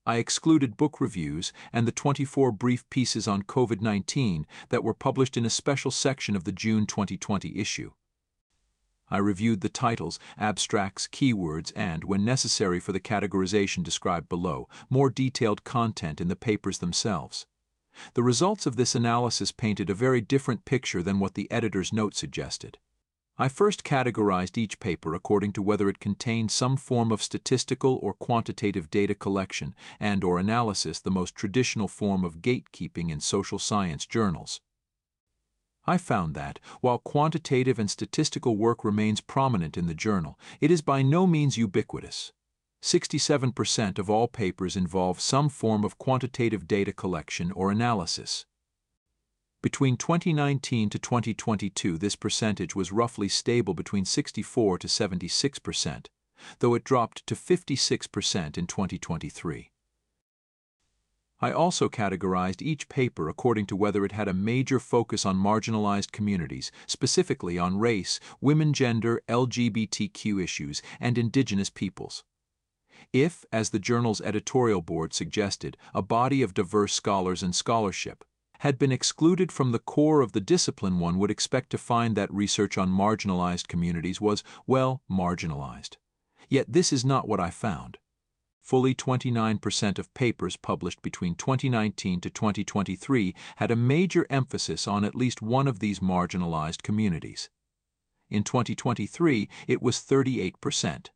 I 0.05 0.15
excluded 0.15 0.77
book 0.77 0.99
reviews 0.99 1.53
and 1.71 1.87
the 1.87 1.91
24 1.91 2.51
brief 2.51 2.89
pieces 2.89 3.27
on 3.27 3.43
COVID 3.43 3.81
19 3.81 4.47
that 4.69 4.83
were 4.83 4.93
published 4.93 5.37
in 5.37 5.45
a 5.45 5.49
special 5.49 5.91
section 5.91 6.35
of 6.35 6.43
the 6.43 6.51
June 6.51 6.85
2020 6.87 7.57
issue. 7.57 7.91
I 9.11 9.17
reviewed 9.17 9.61
the 9.61 9.69
titles, 9.69 10.19
abstracts, 10.37 11.07
keywords, 11.07 11.71
and, 11.75 12.05
when 12.05 12.25
necessary 12.25 12.79
for 12.79 12.93
the 12.93 12.99
categorization 12.99 13.83
described 13.83 14.29
below, 14.29 14.69
more 14.89 15.09
detailed 15.09 15.63
content 15.63 16.21
in 16.21 16.29
the 16.29 16.35
papers 16.35 16.79
themselves. 16.79 17.45
The 18.13 18.23
results 18.23 18.65
of 18.65 18.75
this 18.75 18.95
analysis 18.95 19.51
painted 19.51 19.89
a 19.89 19.93
very 19.93 20.21
different 20.21 20.65
picture 20.65 21.03
than 21.03 21.19
what 21.19 21.33
the 21.33 21.49
editor's 21.51 21.93
note 21.93 22.15
suggested. 22.15 22.77
I 23.37 23.47
first 23.47 23.83
categorized 23.83 24.57
each 24.57 24.79
paper 24.79 25.15
according 25.15 25.53
to 25.53 25.61
whether 25.61 25.89
it 25.89 25.99
contained 25.99 26.51
some 26.51 26.77
form 26.77 27.11
of 27.11 27.23
statistical 27.23 27.97
or 28.03 28.13
quantitative 28.13 28.91
data 28.91 29.15
collection 29.15 29.73
and 29.99 30.23
or 30.23 30.37
analysis 30.37 30.99
the 30.99 31.09
most 31.09 31.33
traditional 31.33 31.87
form 31.87 32.23
of 32.23 32.41
gatekeeping 32.41 33.09
in 33.09 33.19
social 33.19 33.57
science 33.57 34.05
journals. 34.05 34.61
I 35.87 35.97
found 35.97 36.35
that, 36.35 36.59
while 36.81 36.99
quantitative 36.99 37.79
and 37.79 37.89
statistical 37.89 38.57
work 38.57 38.83
remains 38.83 39.21
prominent 39.21 39.77
in 39.77 39.87
the 39.87 39.95
journal, 39.95 40.37
it 40.59 40.69
is 40.69 40.83
by 40.83 41.01
no 41.01 41.25
means 41.25 41.57
ubiquitous. 41.57 42.33
67% 42.81 43.99
of 43.99 44.09
all 44.09 44.27
papers 44.27 44.75
involve 44.75 45.21
some 45.21 45.49
form 45.49 45.83
of 45.83 45.97
quantitative 45.97 46.67
data 46.67 46.91
collection 46.91 47.51
or 47.51 47.71
analysis. 47.71 48.45
Between 49.61 49.95
2019 49.95 50.89
to 50.89 50.97
2022, 50.97 51.99
this 51.99 52.15
percentage 52.15 52.75
was 52.75 52.91
roughly 52.91 53.29
stable 53.29 53.75
between 53.75 54.05
64 54.05 54.79
to 54.79 54.87
76%, 54.87 56.07
though 56.59 56.73
it 56.73 56.83
dropped 56.83 57.27
to 57.27 57.35
56% 57.35 58.57
in 58.57 58.65
2023. 58.65 59.71
I 61.43 61.51
also 61.51 61.89
categorized 61.89 62.61
each 62.61 62.89
paper 62.89 63.29
according 63.29 63.67
to 63.67 63.75
whether 63.75 64.03
it 64.05 64.11
had 64.11 64.27
a 64.27 64.33
major 64.33 64.79
focus 64.79 65.25
on 65.25 65.37
marginalized 65.37 66.11
communities, 66.11 66.71
specifically 66.87 67.59
on 67.59 67.77
race, 67.77 68.19
women 68.39 68.73
gender, 68.73 69.21
LGBTQ 69.27 70.43
issues, 70.43 70.81
and 70.99 71.17
indigenous 71.17 71.69
peoples. 71.69 72.23
If, 73.13 73.45
as 73.51 73.69
the 73.69 73.79
journal's 73.79 74.21
editorial 74.21 74.81
board 74.81 75.13
suggested, 75.13 75.77
a 75.93 76.01
body 76.01 76.41
of 76.41 76.53
diverse 76.53 76.93
scholars 76.93 77.43
and 77.43 77.55
scholarship 77.55 78.23
had 78.59 78.77
been 78.77 78.91
excluded 78.91 79.51
from 79.51 79.71
the 79.71 79.79
core 79.79 80.21
of 80.21 80.33
the 80.33 80.39
discipline, 80.39 80.99
one 80.99 81.17
would 81.17 81.31
expect 81.31 81.71
to 81.71 81.79
find 81.79 82.15
that 82.15 82.31
research 82.31 82.77
on 82.77 82.91
marginalized 82.91 83.67
communities 83.67 84.21
was, 84.21 84.43
well, 84.67 85.01
marginalized. 85.09 85.97
Yet 86.47 86.71
this 86.71 86.93
is 86.93 87.03
not 87.03 87.27
what 87.27 87.39
I 87.39 87.49
found. 87.49 87.97
Fully 88.61 88.93
29% 88.93 89.97
of 89.97 90.13
papers 90.13 90.57
published 90.57 91.01
between 91.01 91.33
2019 91.33 92.21
to 92.21 92.29
2023 92.29 93.33
had 93.55 93.71
a 93.71 93.75
major 93.75 94.27
emphasis 94.29 94.87
on 94.87 95.03
at 95.03 95.15
least 95.15 95.41
one 95.41 95.67
of 95.67 95.79
these 95.79 95.99
marginalized 95.99 96.83
communities. 96.83 97.49
In 98.29 98.43
2023, 98.43 99.49
it 99.67 99.81
was 99.81 99.97
38% 99.97 101.07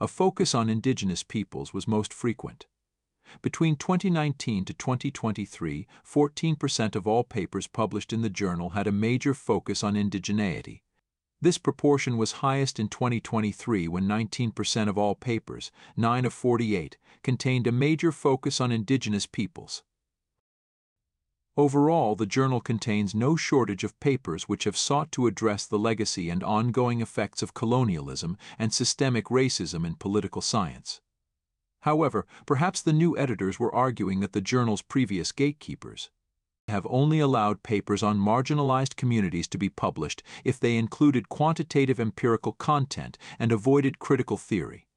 a 0.00 0.08
focus 0.08 0.54
on 0.54 0.68
indigenous 0.68 1.22
peoples 1.22 1.72
was 1.72 1.88
most 1.88 2.12
frequent. 2.12 2.66
Between 3.42 3.76
2019 3.76 4.64
to 4.66 4.74
2023, 4.74 5.86
14% 6.06 6.94
of 6.94 7.06
all 7.06 7.24
papers 7.24 7.66
published 7.66 8.12
in 8.12 8.22
the 8.22 8.30
journal 8.30 8.70
had 8.70 8.86
a 8.86 8.92
major 8.92 9.34
focus 9.34 9.82
on 9.82 9.94
indigeneity. 9.94 10.82
This 11.40 11.58
proportion 11.58 12.16
was 12.16 12.40
highest 12.40 12.78
in 12.78 12.88
2023 12.88 13.88
when 13.88 14.04
19% 14.04 14.88
of 14.88 14.96
all 14.96 15.14
papers, 15.14 15.70
9 15.96 16.24
of 16.24 16.32
48, 16.32 16.96
contained 17.22 17.66
a 17.66 17.72
major 17.72 18.12
focus 18.12 18.60
on 18.60 18.72
indigenous 18.72 19.26
peoples. 19.26 19.82
Overall, 21.56 22.16
the 22.16 22.26
journal 22.26 22.60
contains 22.60 23.14
no 23.14 23.36
shortage 23.36 23.84
of 23.84 23.98
papers 24.00 24.48
which 24.48 24.64
have 24.64 24.76
sought 24.76 25.12
to 25.12 25.28
address 25.28 25.66
the 25.66 25.78
legacy 25.78 26.28
and 26.28 26.42
ongoing 26.42 27.00
effects 27.00 27.42
of 27.42 27.54
colonialism 27.54 28.36
and 28.58 28.72
systemic 28.72 29.26
racism 29.26 29.86
in 29.86 29.94
political 29.94 30.42
science. 30.42 31.00
However, 31.82 32.26
perhaps 32.44 32.82
the 32.82 32.92
new 32.92 33.16
editors 33.16 33.60
were 33.60 33.74
arguing 33.74 34.18
that 34.20 34.32
the 34.32 34.40
journal's 34.40 34.82
previous 34.82 35.30
gatekeepers 35.30 36.10
have 36.66 36.86
only 36.90 37.20
allowed 37.20 37.62
papers 37.62 38.02
on 38.02 38.18
marginalized 38.18 38.96
communities 38.96 39.46
to 39.48 39.58
be 39.58 39.68
published 39.68 40.22
if 40.44 40.58
they 40.58 40.76
included 40.76 41.28
quantitative 41.28 42.00
empirical 42.00 42.52
content 42.52 43.16
and 43.38 43.52
avoided 43.52 43.98
critical 43.98 44.38
theory. 44.38 44.88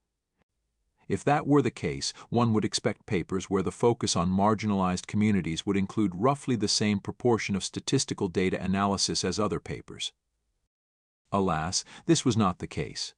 If 1.07 1.23
that 1.23 1.47
were 1.47 1.61
the 1.61 1.71
case, 1.71 2.13
one 2.29 2.53
would 2.53 2.65
expect 2.65 3.05
papers 3.05 3.49
where 3.49 3.63
the 3.63 3.71
focus 3.71 4.15
on 4.15 4.29
marginalized 4.29 5.07
communities 5.07 5.65
would 5.65 5.77
include 5.77 6.11
roughly 6.15 6.55
the 6.55 6.67
same 6.67 6.99
proportion 6.99 7.55
of 7.55 7.63
statistical 7.63 8.27
data 8.27 8.61
analysis 8.61 9.23
as 9.23 9.39
other 9.39 9.59
papers. 9.59 10.11
Alas, 11.31 11.83
this 12.05 12.25
was 12.25 12.35
not 12.35 12.59
the 12.59 12.67
case. 12.67 13.13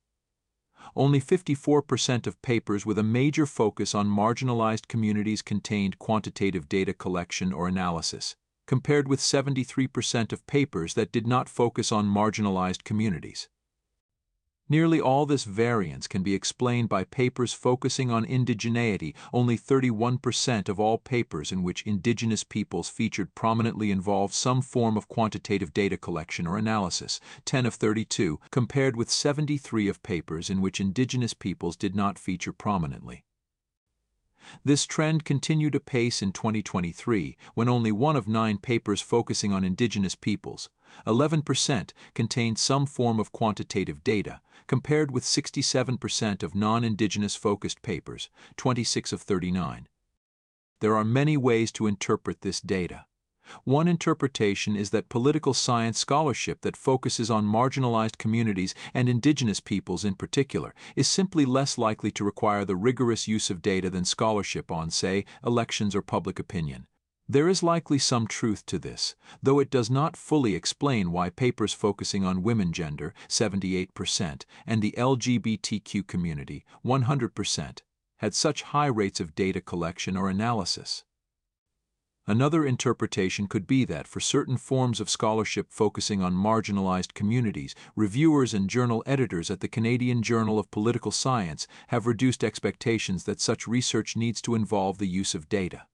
Only 0.95 1.19
54% 1.19 2.25
of 2.25 2.41
papers 2.41 2.85
with 2.85 2.97
a 2.97 3.03
major 3.03 3.45
focus 3.45 3.93
on 3.93 4.07
marginalized 4.07 4.87
communities 4.87 5.41
contained 5.41 5.99
quantitative 5.99 6.69
data 6.69 6.93
collection 6.93 7.53
or 7.53 7.67
analysis, 7.67 8.35
compared 8.65 9.07
with 9.07 9.19
73% 9.19 10.31
of 10.31 10.45
papers 10.47 10.93
that 10.93 11.11
did 11.11 11.27
not 11.27 11.49
focus 11.49 11.91
on 11.91 12.07
marginalized 12.07 12.83
communities. 12.83 13.49
Nearly 14.71 15.01
all 15.01 15.25
this 15.25 15.45
variance 15.45 16.07
can 16.07 16.21
be 16.21 16.35
explained 16.35 16.89
by 16.89 17.03
papers 17.03 17.53
focusing 17.53 18.11
on 18.11 18.23
indigeneity. 18.23 19.15
Only 19.33 19.57
31% 19.57 20.69
of 20.69 20.79
all 20.79 20.99
papers 20.99 21.51
in 21.51 21.63
which 21.63 21.81
indigenous 21.87 22.43
peoples 22.43 22.87
featured 22.87 23.33
prominently 23.33 23.89
involved 23.89 24.35
some 24.35 24.61
form 24.61 24.95
of 24.95 25.07
quantitative 25.07 25.73
data 25.73 25.97
collection 25.97 26.45
or 26.45 26.55
analysis, 26.55 27.19
10 27.45 27.65
of 27.65 27.73
32, 27.73 28.39
compared 28.51 28.95
with 28.95 29.09
73 29.09 29.87
of 29.87 30.03
papers 30.03 30.51
in 30.51 30.61
which 30.61 30.79
indigenous 30.79 31.33
peoples 31.33 31.75
did 31.75 31.95
not 31.95 32.19
feature 32.19 32.53
prominently. 32.53 33.23
This 34.63 34.85
trend 34.85 35.25
continued 35.25 35.75
apace 35.75 36.21
in 36.21 36.31
2023 36.31 37.37
when 37.53 37.69
only 37.69 37.91
one 37.91 38.15
of 38.15 38.27
nine 38.27 38.57
papers 38.57 39.01
focusing 39.01 39.51
on 39.53 39.63
indigenous 39.63 40.15
peoples, 40.15 40.69
11%, 41.05 41.91
contained 42.13 42.57
some 42.57 42.85
form 42.85 43.19
of 43.19 43.31
quantitative 43.31 44.03
data, 44.03 44.41
compared 44.67 45.11
with 45.11 45.23
67% 45.23 46.43
of 46.43 46.55
non-indigenous 46.55 47.35
focused 47.35 47.81
papers, 47.81 48.29
26 48.57 49.13
of 49.13 49.21
39. 49.21 49.87
There 50.81 50.95
are 50.95 51.03
many 51.03 51.35
ways 51.35 51.71
to 51.73 51.87
interpret 51.87 52.41
this 52.41 52.61
data. 52.61 53.05
One 53.63 53.87
interpretation 53.87 54.75
is 54.75 54.89
that 54.91 55.09
political 55.09 55.53
science 55.53 55.99
scholarship 55.99 56.61
that 56.61 56.77
focuses 56.77 57.31
on 57.31 57.45
marginalized 57.45 58.17
communities 58.17 58.75
and 58.93 59.09
indigenous 59.09 59.59
peoples 59.59 60.05
in 60.05 60.15
particular 60.15 60.73
is 60.95 61.07
simply 61.07 61.45
less 61.45 61.77
likely 61.77 62.11
to 62.11 62.23
require 62.23 62.65
the 62.65 62.75
rigorous 62.75 63.27
use 63.27 63.49
of 63.49 63.61
data 63.61 63.89
than 63.89 64.05
scholarship 64.05 64.71
on, 64.71 64.89
say, 64.89 65.25
elections 65.45 65.95
or 65.95 66.01
public 66.01 66.39
opinion. 66.39 66.87
There 67.31 67.47
is 67.47 67.61
likely 67.61 67.99
some 67.99 68.25
truth 68.25 68.65
to 68.65 68.79
this, 68.79 69.15
though 69.43 69.59
it 69.59 69.69
does 69.69 69.91
not 69.91 70.17
fully 70.17 70.55
explain 70.55 71.11
why 71.11 71.29
papers 71.29 71.73
focusing 71.73 72.25
on 72.25 72.41
women 72.41 72.73
gender, 72.73 73.13
78%, 73.27 74.45
and 74.65 74.81
the 74.81 74.95
LGBTQ 74.97 76.07
community, 76.07 76.65
100%, 76.83 77.81
had 78.17 78.33
such 78.33 78.63
high 78.63 78.87
rates 78.87 79.19
of 79.19 79.35
data 79.35 79.61
collection 79.61 80.17
or 80.17 80.27
analysis. 80.27 81.03
Another 82.29 82.63
interpretation 82.63 83.47
could 83.47 83.65
be 83.65 83.85
that 83.85 84.07
for 84.07 84.19
certain 84.19 84.55
forms 84.55 84.99
of 84.99 85.09
scholarship 85.09 85.65
focusing 85.71 86.21
on 86.21 86.35
marginalized 86.35 87.15
communities, 87.15 87.73
reviewers 87.95 88.53
and 88.53 88.69
journal 88.69 89.01
editors 89.07 89.49
at 89.49 89.61
the 89.61 89.67
Canadian 89.67 90.21
Journal 90.21 90.59
of 90.59 90.69
Political 90.69 91.09
Science 91.09 91.65
have 91.87 92.05
reduced 92.05 92.43
expectations 92.43 93.23
that 93.23 93.41
such 93.41 93.67
research 93.67 94.15
needs 94.15 94.43
to 94.43 94.53
involve 94.53 94.99
the 94.99 95.07
use 95.07 95.33
of 95.33 95.49
data. 95.49 95.87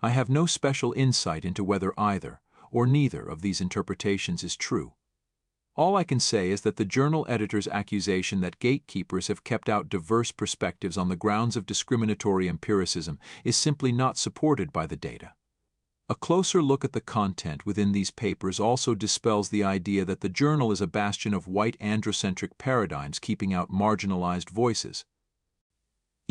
I 0.00 0.10
have 0.10 0.30
no 0.30 0.46
special 0.46 0.94
insight 0.94 1.44
into 1.44 1.62
whether 1.62 1.92
either, 2.00 2.40
or 2.70 2.86
neither, 2.86 3.20
of 3.20 3.42
these 3.42 3.60
interpretations 3.60 4.42
is 4.42 4.56
true. 4.56 4.94
All 5.78 5.94
I 5.94 6.02
can 6.02 6.18
say 6.18 6.50
is 6.50 6.62
that 6.62 6.74
the 6.74 6.84
journal 6.84 7.24
editor's 7.28 7.68
accusation 7.68 8.40
that 8.40 8.58
gatekeepers 8.58 9.28
have 9.28 9.44
kept 9.44 9.68
out 9.68 9.88
diverse 9.88 10.32
perspectives 10.32 10.98
on 10.98 11.08
the 11.08 11.14
grounds 11.14 11.56
of 11.56 11.66
discriminatory 11.66 12.48
empiricism 12.48 13.20
is 13.44 13.56
simply 13.56 13.92
not 13.92 14.18
supported 14.18 14.72
by 14.72 14.88
the 14.88 14.96
data. 14.96 15.34
A 16.08 16.16
closer 16.16 16.62
look 16.62 16.84
at 16.84 16.94
the 16.94 17.00
content 17.00 17.64
within 17.64 17.92
these 17.92 18.10
papers 18.10 18.58
also 18.58 18.96
dispels 18.96 19.50
the 19.50 19.62
idea 19.62 20.04
that 20.04 20.20
the 20.20 20.28
journal 20.28 20.72
is 20.72 20.80
a 20.80 20.88
bastion 20.88 21.32
of 21.32 21.46
white 21.46 21.78
androcentric 21.78 22.58
paradigms 22.58 23.20
keeping 23.20 23.54
out 23.54 23.70
marginalized 23.70 24.50
voices. 24.50 25.04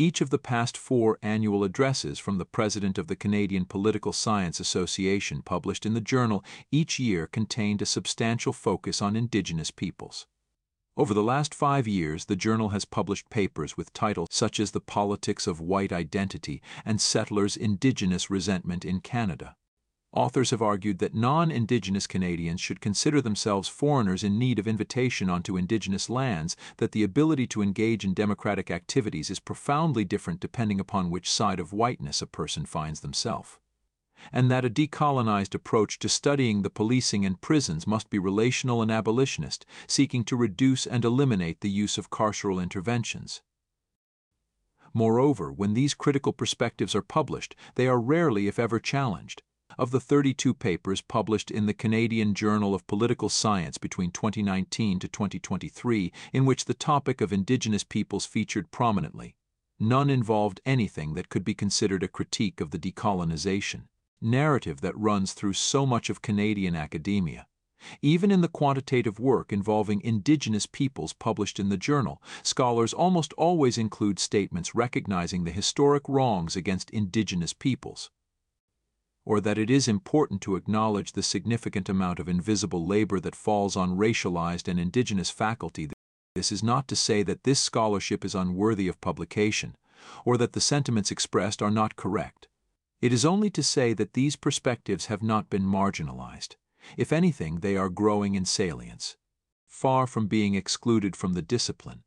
Each 0.00 0.20
of 0.20 0.30
the 0.30 0.38
past 0.38 0.76
four 0.76 1.18
annual 1.22 1.64
addresses 1.64 2.20
from 2.20 2.38
the 2.38 2.44
President 2.44 2.98
of 2.98 3.08
the 3.08 3.16
Canadian 3.16 3.64
Political 3.64 4.12
Science 4.12 4.60
Association 4.60 5.42
published 5.42 5.84
in 5.84 5.94
the 5.94 6.00
journal 6.00 6.44
each 6.70 7.00
year 7.00 7.26
contained 7.26 7.82
a 7.82 7.86
substantial 7.86 8.52
focus 8.52 9.02
on 9.02 9.16
Indigenous 9.16 9.72
peoples. 9.72 10.28
Over 10.96 11.14
the 11.14 11.22
last 11.22 11.52
five 11.52 11.88
years, 11.88 12.26
the 12.26 12.36
journal 12.36 12.68
has 12.68 12.84
published 12.84 13.28
papers 13.28 13.76
with 13.76 13.92
titles 13.92 14.28
such 14.30 14.60
as 14.60 14.70
The 14.70 14.80
Politics 14.80 15.48
of 15.48 15.60
White 15.60 15.92
Identity 15.92 16.62
and 16.84 17.00
Settlers' 17.00 17.56
Indigenous 17.56 18.30
Resentment 18.30 18.84
in 18.84 19.00
Canada. 19.00 19.56
Authors 20.12 20.50
have 20.50 20.62
argued 20.62 21.00
that 21.00 21.14
non-Indigenous 21.14 22.06
Canadians 22.06 22.62
should 22.62 22.80
consider 22.80 23.20
themselves 23.20 23.68
foreigners 23.68 24.24
in 24.24 24.38
need 24.38 24.58
of 24.58 24.66
invitation 24.66 25.28
onto 25.28 25.56
Indigenous 25.56 26.08
lands, 26.08 26.56
that 26.78 26.92
the 26.92 27.02
ability 27.02 27.46
to 27.48 27.60
engage 27.60 28.06
in 28.06 28.14
democratic 28.14 28.70
activities 28.70 29.28
is 29.28 29.38
profoundly 29.38 30.06
different 30.06 30.40
depending 30.40 30.80
upon 30.80 31.10
which 31.10 31.30
side 31.30 31.60
of 31.60 31.74
whiteness 31.74 32.22
a 32.22 32.26
person 32.26 32.64
finds 32.64 33.00
themselves, 33.00 33.58
and 34.32 34.50
that 34.50 34.64
a 34.64 34.70
decolonized 34.70 35.54
approach 35.54 35.98
to 35.98 36.08
studying 36.08 36.62
the 36.62 36.70
policing 36.70 37.26
and 37.26 37.42
prisons 37.42 37.86
must 37.86 38.08
be 38.08 38.18
relational 38.18 38.80
and 38.80 38.90
abolitionist, 38.90 39.66
seeking 39.86 40.24
to 40.24 40.36
reduce 40.36 40.86
and 40.86 41.04
eliminate 41.04 41.60
the 41.60 41.70
use 41.70 41.98
of 41.98 42.08
carceral 42.08 42.62
interventions. 42.62 43.42
Moreover, 44.94 45.52
when 45.52 45.74
these 45.74 45.92
critical 45.92 46.32
perspectives 46.32 46.94
are 46.94 47.02
published, 47.02 47.54
they 47.74 47.86
are 47.86 48.00
rarely, 48.00 48.48
if 48.48 48.58
ever, 48.58 48.80
challenged 48.80 49.42
of 49.78 49.92
the 49.92 50.00
32 50.00 50.52
papers 50.52 51.00
published 51.00 51.50
in 51.50 51.66
the 51.66 51.72
Canadian 51.72 52.34
Journal 52.34 52.74
of 52.74 52.86
Political 52.88 53.28
Science 53.28 53.78
between 53.78 54.10
2019 54.10 54.98
to 54.98 55.06
2023 55.08 56.12
in 56.32 56.44
which 56.44 56.64
the 56.64 56.74
topic 56.74 57.20
of 57.20 57.32
Indigenous 57.32 57.84
peoples 57.84 58.26
featured 58.26 58.72
prominently, 58.72 59.36
none 59.78 60.10
involved 60.10 60.60
anything 60.66 61.14
that 61.14 61.28
could 61.28 61.44
be 61.44 61.54
considered 61.54 62.02
a 62.02 62.08
critique 62.08 62.60
of 62.60 62.72
the 62.72 62.78
decolonization 62.78 63.84
narrative 64.20 64.80
that 64.80 64.98
runs 64.98 65.32
through 65.32 65.52
so 65.52 65.86
much 65.86 66.10
of 66.10 66.22
Canadian 66.22 66.74
academia. 66.74 67.46
Even 68.02 68.32
in 68.32 68.40
the 68.40 68.48
quantitative 68.48 69.20
work 69.20 69.52
involving 69.52 70.00
Indigenous 70.00 70.66
peoples 70.66 71.12
published 71.12 71.60
in 71.60 71.68
the 71.68 71.76
journal, 71.76 72.20
scholars 72.42 72.92
almost 72.92 73.32
always 73.34 73.78
include 73.78 74.18
statements 74.18 74.74
recognizing 74.74 75.44
the 75.44 75.52
historic 75.52 76.02
wrongs 76.08 76.56
against 76.56 76.90
Indigenous 76.90 77.52
peoples 77.52 78.10
or 79.28 79.42
that 79.42 79.58
it 79.58 79.68
is 79.68 79.86
important 79.86 80.40
to 80.40 80.56
acknowledge 80.56 81.12
the 81.12 81.22
significant 81.22 81.86
amount 81.86 82.18
of 82.18 82.30
invisible 82.30 82.86
labor 82.86 83.20
that 83.20 83.34
falls 83.34 83.76
on 83.76 83.98
racialized 83.98 84.66
and 84.66 84.80
indigenous 84.80 85.28
faculty. 85.28 85.90
This 86.34 86.50
is 86.50 86.62
not 86.62 86.88
to 86.88 86.96
say 86.96 87.22
that 87.24 87.44
this 87.44 87.60
scholarship 87.60 88.24
is 88.24 88.34
unworthy 88.34 88.88
of 88.88 89.02
publication, 89.02 89.76
or 90.24 90.38
that 90.38 90.54
the 90.54 90.62
sentiments 90.62 91.10
expressed 91.10 91.60
are 91.60 91.70
not 91.70 91.94
correct. 91.94 92.48
It 93.02 93.12
is 93.12 93.26
only 93.26 93.50
to 93.50 93.62
say 93.62 93.92
that 93.92 94.14
these 94.14 94.34
perspectives 94.34 95.06
have 95.06 95.22
not 95.22 95.50
been 95.50 95.62
marginalized. 95.64 96.56
If 96.96 97.12
anything, 97.12 97.56
they 97.56 97.76
are 97.76 97.90
growing 97.90 98.34
in 98.34 98.46
salience. 98.46 99.18
Far 99.66 100.06
from 100.06 100.26
being 100.26 100.54
excluded 100.54 101.14
from 101.14 101.34
the 101.34 101.42
discipline, 101.42 102.02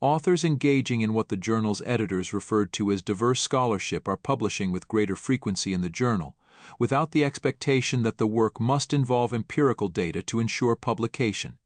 authors 0.00 0.42
engaging 0.42 1.00
in 1.00 1.14
what 1.14 1.28
the 1.28 1.36
journal's 1.36 1.80
editors 1.86 2.32
referred 2.32 2.72
to 2.72 2.90
as 2.90 3.02
diverse 3.02 3.40
scholarship 3.40 4.08
are 4.08 4.16
publishing 4.16 4.72
with 4.72 4.88
greater 4.88 5.14
frequency 5.14 5.72
in 5.72 5.80
the 5.80 5.88
journal, 5.88 6.36
without 6.78 7.12
the 7.12 7.24
expectation 7.24 8.02
that 8.02 8.18
the 8.18 8.26
work 8.26 8.60
must 8.60 8.92
involve 8.92 9.32
empirical 9.32 9.88
data 9.88 10.22
to 10.22 10.40
ensure 10.40 10.76
publication. 10.76 11.58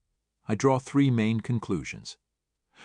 I 0.49 0.55
draw 0.55 0.79
three 0.79 1.11
main 1.11 1.41
conclusions. 1.41 2.17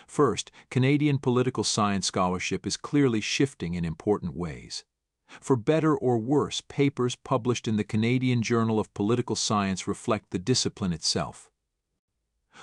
First, 0.08 0.52
Canadian 0.70 1.18
political 1.18 1.64
science 1.64 2.08
scholarship 2.08 2.66
is 2.66 2.78
clearly 2.78 3.22
shifting 3.22 3.74
in 3.74 3.84
important 3.84 4.36
ways. 4.36 4.86
For 5.40 5.56
better 5.56 5.96
or 5.96 6.18
worse, 6.18 6.62
papers 6.62 7.16
published 7.16 7.68
in 7.68 7.76
the 7.76 7.84
Canadian 7.84 8.42
Journal 8.42 8.80
of 8.80 8.94
Political 8.94 9.36
Science 9.36 9.88
reflect 9.88 10.32
the 10.32 10.40
discipline 10.40 10.94
itself. 10.94 11.49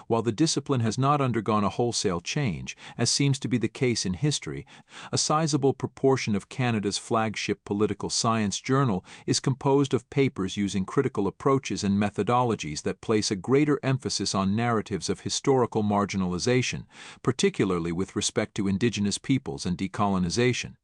While 0.06 0.22
the 0.22 0.32
discipline 0.32 0.80
has 0.80 0.98
not 0.98 1.20
undergone 1.20 1.64
a 1.64 1.68
wholesale 1.68 2.20
change, 2.20 2.76
as 2.96 3.11
seems 3.11 3.38
to 3.40 3.48
be 3.48 3.59
the 3.59 3.68
case 3.68 4.06
in 4.06 4.14
history, 4.14 4.66
a 5.12 5.18
sizable 5.18 5.74
proportion 5.74 6.35
of 6.35 6.48
Canada's 6.48 6.98
flagship 6.98 7.64
political 7.64 8.11
science 8.11 8.61
journal 8.61 9.04
is 9.26 9.40
composed 9.40 9.94
of 9.94 10.09
papers 10.11 10.56
using 10.56 10.85
critical 10.85 11.26
approaches 11.26 11.82
and 11.82 12.00
methodologies 12.00 12.82
that 12.82 13.00
place 13.00 13.30
a 13.30 13.37
greater 13.37 13.80
emphasis 13.82 14.35
on 14.35 14.56
narratives 14.56 15.09
of 15.09 15.20
historical 15.20 15.82
marginalization, 15.82 16.85
particularly 17.22 17.92
with 17.92 18.16
respect 18.16 18.54
to 18.54 18.68
Indigenous 18.68 19.18
peoples 19.18 19.66
and 19.66 19.76
decolonization. 19.78 20.74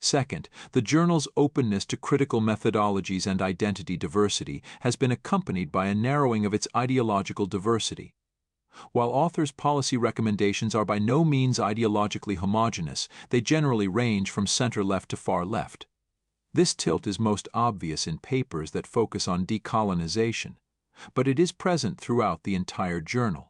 Second, 0.00 0.48
the 0.72 0.82
journal's 0.82 1.26
openness 1.36 1.84
to 1.86 1.96
critical 1.96 2.40
methodologies 2.40 3.26
and 3.26 3.42
identity 3.42 3.96
diversity 3.96 4.62
has 4.80 4.96
been 4.96 5.10
accompanied 5.10 5.72
by 5.72 5.86
a 5.86 5.94
narrowing 5.94 6.46
of 6.46 6.54
its 6.54 6.68
ideological 6.76 7.46
diversity. 7.46 8.14
While 8.92 9.08
authors' 9.08 9.50
policy 9.50 9.96
recommendations 9.96 10.74
are 10.74 10.84
by 10.84 11.00
no 11.00 11.24
means 11.24 11.58
ideologically 11.58 12.36
homogenous, 12.36 13.08
they 13.30 13.40
generally 13.40 13.88
range 13.88 14.30
from 14.30 14.46
center 14.46 14.84
left 14.84 15.08
to 15.10 15.16
far 15.16 15.44
left. 15.44 15.86
This 16.54 16.74
tilt 16.74 17.06
is 17.06 17.18
most 17.18 17.48
obvious 17.52 18.06
in 18.06 18.18
papers 18.18 18.70
that 18.70 18.86
focus 18.86 19.26
on 19.26 19.46
decolonization, 19.46 20.56
but 21.14 21.26
it 21.26 21.38
is 21.38 21.52
present 21.52 22.00
throughout 22.00 22.44
the 22.44 22.54
entire 22.54 23.00
journal. 23.00 23.47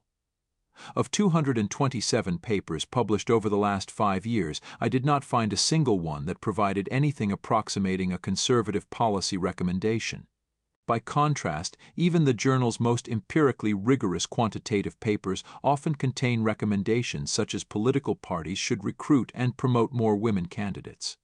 Of 0.95 1.11
227 1.11 2.39
papers 2.39 2.85
published 2.85 3.31
over 3.31 3.49
the 3.49 3.57
last 3.57 3.91
five 3.91 4.25
years, 4.25 4.61
I 4.81 4.89
did 4.89 5.05
not 5.05 5.25
find 5.25 5.53
a 5.53 5.57
single 5.57 5.99
one 5.99 6.27
that 6.27 6.41
provided 6.41 6.89
anything 6.91 7.33
approximating 7.33 8.13
a 8.13 8.19
conservative 8.19 8.89
policy 8.91 9.37
recommendation. 9.37 10.27
By 10.87 11.01
contrast, 11.01 11.77
even 11.97 12.25
the 12.25 12.33
journal's 12.33 12.81
most 12.81 13.09
empirically 13.09 13.75
rigorous 13.75 14.25
quantitative 14.25 14.99
papers 15.01 15.45
often 15.63 15.95
contain 15.95 16.43
recommendations 16.43 17.31
such 17.31 17.55
as 17.55 17.63
political 17.63 18.15
parties 18.15 18.57
should 18.57 18.85
recruit 18.85 19.31
and 19.35 19.59
promote 19.59 19.93
more 19.93 20.17
women 20.17 20.47
candidates. 20.47 21.19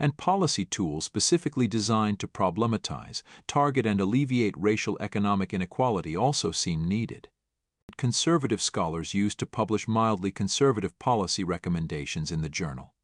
And 0.00 0.16
policy 0.16 0.64
tools 0.64 1.04
specifically 1.04 1.68
designed 1.68 2.18
to 2.18 2.26
problematize, 2.26 3.22
target, 3.46 3.86
and 3.86 4.00
alleviate 4.00 4.54
racial 4.58 4.96
economic 5.00 5.54
inequality 5.54 6.16
also 6.16 6.50
seem 6.50 6.88
needed 6.88 7.28
conservative 7.96 8.60
scholars 8.60 9.14
used 9.14 9.38
to 9.38 9.46
publish 9.46 9.88
mildly 9.88 10.30
conservative 10.30 10.98
policy 10.98 11.42
recommendations 11.42 12.30
in 12.30 12.42
the 12.42 12.48
journal. 12.48 12.94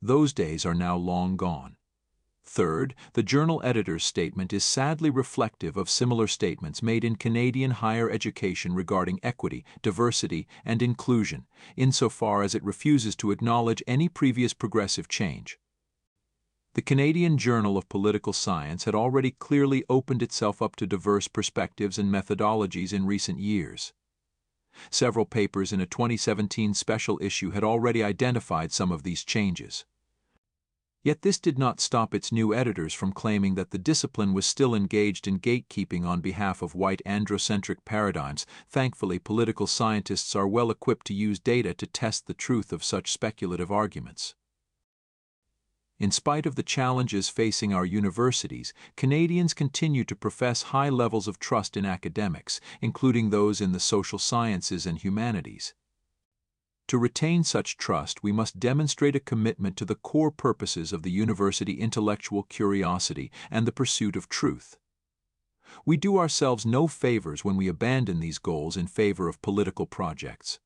Those 0.00 0.32
days 0.32 0.64
are 0.64 0.74
now 0.74 0.96
long 0.96 1.36
gone. 1.36 1.76
Third, 2.44 2.94
the 3.14 3.24
journal 3.24 3.60
editor's 3.64 4.04
statement 4.04 4.52
is 4.52 4.62
sadly 4.62 5.10
reflective 5.10 5.76
of 5.76 5.90
similar 5.90 6.28
statements 6.28 6.80
made 6.80 7.02
in 7.02 7.16
Canadian 7.16 7.72
higher 7.72 8.08
education 8.08 8.72
regarding 8.72 9.18
equity, 9.22 9.64
diversity, 9.82 10.46
and 10.64 10.80
inclusion, 10.80 11.46
insofar 11.76 12.44
as 12.44 12.54
it 12.54 12.62
refuses 12.62 13.16
to 13.16 13.32
acknowledge 13.32 13.82
any 13.88 14.08
previous 14.08 14.54
progressive 14.54 15.08
change. 15.08 15.58
The 16.74 16.82
Canadian 16.82 17.36
Journal 17.36 17.76
of 17.76 17.88
Political 17.88 18.34
Science 18.34 18.84
had 18.84 18.94
already 18.94 19.32
clearly 19.32 19.82
opened 19.88 20.22
itself 20.22 20.62
up 20.62 20.76
to 20.76 20.86
diverse 20.86 21.26
perspectives 21.26 21.98
and 21.98 22.12
methodologies 22.12 22.92
in 22.92 23.06
recent 23.06 23.40
years. 23.40 23.92
Several 24.90 25.26
papers 25.26 25.72
in 25.72 25.80
a 25.80 25.86
2017 25.86 26.74
special 26.74 27.18
issue 27.22 27.50
had 27.50 27.64
already 27.64 28.02
identified 28.02 28.72
some 28.72 28.92
of 28.92 29.02
these 29.02 29.24
changes. 29.24 29.84
Yet 31.06 31.22
this 31.22 31.38
did 31.38 31.56
not 31.56 31.78
stop 31.78 32.14
its 32.14 32.32
new 32.32 32.52
editors 32.52 32.92
from 32.92 33.12
claiming 33.12 33.54
that 33.54 33.70
the 33.70 33.78
discipline 33.78 34.34
was 34.34 34.44
still 34.44 34.74
engaged 34.74 35.28
in 35.28 35.38
gatekeeping 35.38 36.04
on 36.04 36.20
behalf 36.20 36.62
of 36.62 36.74
white 36.74 37.00
androcentric 37.06 37.84
paradigms. 37.84 38.44
Thankfully, 38.68 39.20
political 39.20 39.68
scientists 39.68 40.34
are 40.34 40.48
well 40.48 40.68
equipped 40.68 41.06
to 41.06 41.14
use 41.14 41.38
data 41.38 41.74
to 41.74 41.86
test 41.86 42.26
the 42.26 42.34
truth 42.34 42.72
of 42.72 42.82
such 42.82 43.12
speculative 43.12 43.70
arguments. 43.70 44.34
In 45.98 46.10
spite 46.10 46.44
of 46.44 46.56
the 46.56 46.62
challenges 46.62 47.30
facing 47.30 47.72
our 47.72 47.86
universities, 47.86 48.74
Canadians 48.96 49.54
continue 49.54 50.04
to 50.04 50.14
profess 50.14 50.64
high 50.64 50.90
levels 50.90 51.26
of 51.26 51.38
trust 51.38 51.74
in 51.76 51.86
academics, 51.86 52.60
including 52.82 53.30
those 53.30 53.62
in 53.62 53.72
the 53.72 53.80
social 53.80 54.18
sciences 54.18 54.84
and 54.84 54.98
humanities. 54.98 55.74
To 56.88 56.98
retain 56.98 57.44
such 57.44 57.78
trust, 57.78 58.22
we 58.22 58.30
must 58.30 58.60
demonstrate 58.60 59.16
a 59.16 59.20
commitment 59.20 59.76
to 59.78 59.86
the 59.86 59.96
core 59.96 60.30
purposes 60.30 60.92
of 60.92 61.02
the 61.02 61.10
university 61.10 61.80
intellectual 61.80 62.42
curiosity 62.44 63.32
and 63.50 63.66
the 63.66 63.72
pursuit 63.72 64.16
of 64.16 64.28
truth. 64.28 64.78
We 65.84 65.96
do 65.96 66.18
ourselves 66.18 66.66
no 66.66 66.86
favors 66.86 67.44
when 67.44 67.56
we 67.56 67.68
abandon 67.68 68.20
these 68.20 68.38
goals 68.38 68.76
in 68.76 68.86
favor 68.86 69.28
of 69.28 69.42
political 69.42 69.86
projects. 69.86 70.60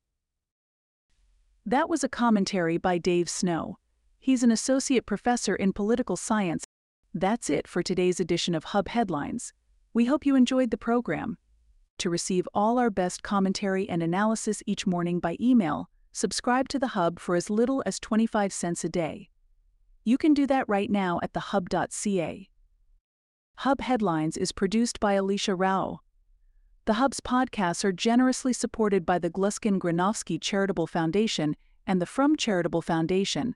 That 1.65 1.89
was 1.89 2.03
a 2.03 2.09
commentary 2.09 2.77
by 2.77 2.97
Dave 2.97 3.29
Snow. 3.29 3.77
He's 4.23 4.43
an 4.43 4.51
associate 4.51 5.07
professor 5.07 5.55
in 5.55 5.73
political 5.73 6.15
science. 6.15 6.63
That's 7.11 7.49
it 7.49 7.67
for 7.67 7.81
today's 7.81 8.19
edition 8.19 8.53
of 8.53 8.65
Hub 8.65 8.87
Headlines. 8.87 9.51
We 9.95 10.05
hope 10.05 10.27
you 10.27 10.35
enjoyed 10.35 10.69
the 10.69 10.77
program. 10.77 11.39
To 11.97 12.09
receive 12.11 12.47
all 12.53 12.77
our 12.77 12.91
best 12.91 13.23
commentary 13.23 13.89
and 13.89 14.03
analysis 14.03 14.61
each 14.67 14.85
morning 14.85 15.19
by 15.19 15.37
email, 15.41 15.89
subscribe 16.11 16.69
to 16.69 16.77
the 16.77 16.89
Hub 16.89 17.19
for 17.19 17.35
as 17.35 17.49
little 17.49 17.81
as 17.87 17.99
25 17.99 18.53
cents 18.53 18.83
a 18.83 18.89
day. 18.89 19.29
You 20.03 20.19
can 20.19 20.35
do 20.35 20.45
that 20.45 20.69
right 20.69 20.91
now 20.91 21.19
at 21.23 21.33
thehub.ca. 21.33 22.47
Hub 23.57 23.81
Headlines 23.81 24.37
is 24.37 24.51
produced 24.51 24.99
by 24.99 25.13
Alicia 25.13 25.55
Rao. 25.55 26.01
The 26.85 26.93
Hub's 26.93 27.21
podcasts 27.21 27.83
are 27.83 27.91
generously 27.91 28.53
supported 28.53 29.03
by 29.03 29.17
the 29.17 29.31
Gluskin 29.31 29.79
Granovsky 29.79 30.39
Charitable 30.39 30.85
Foundation 30.85 31.55
and 31.87 31.99
the 31.99 32.05
Frum 32.05 32.35
Charitable 32.35 32.83
Foundation. 32.83 33.55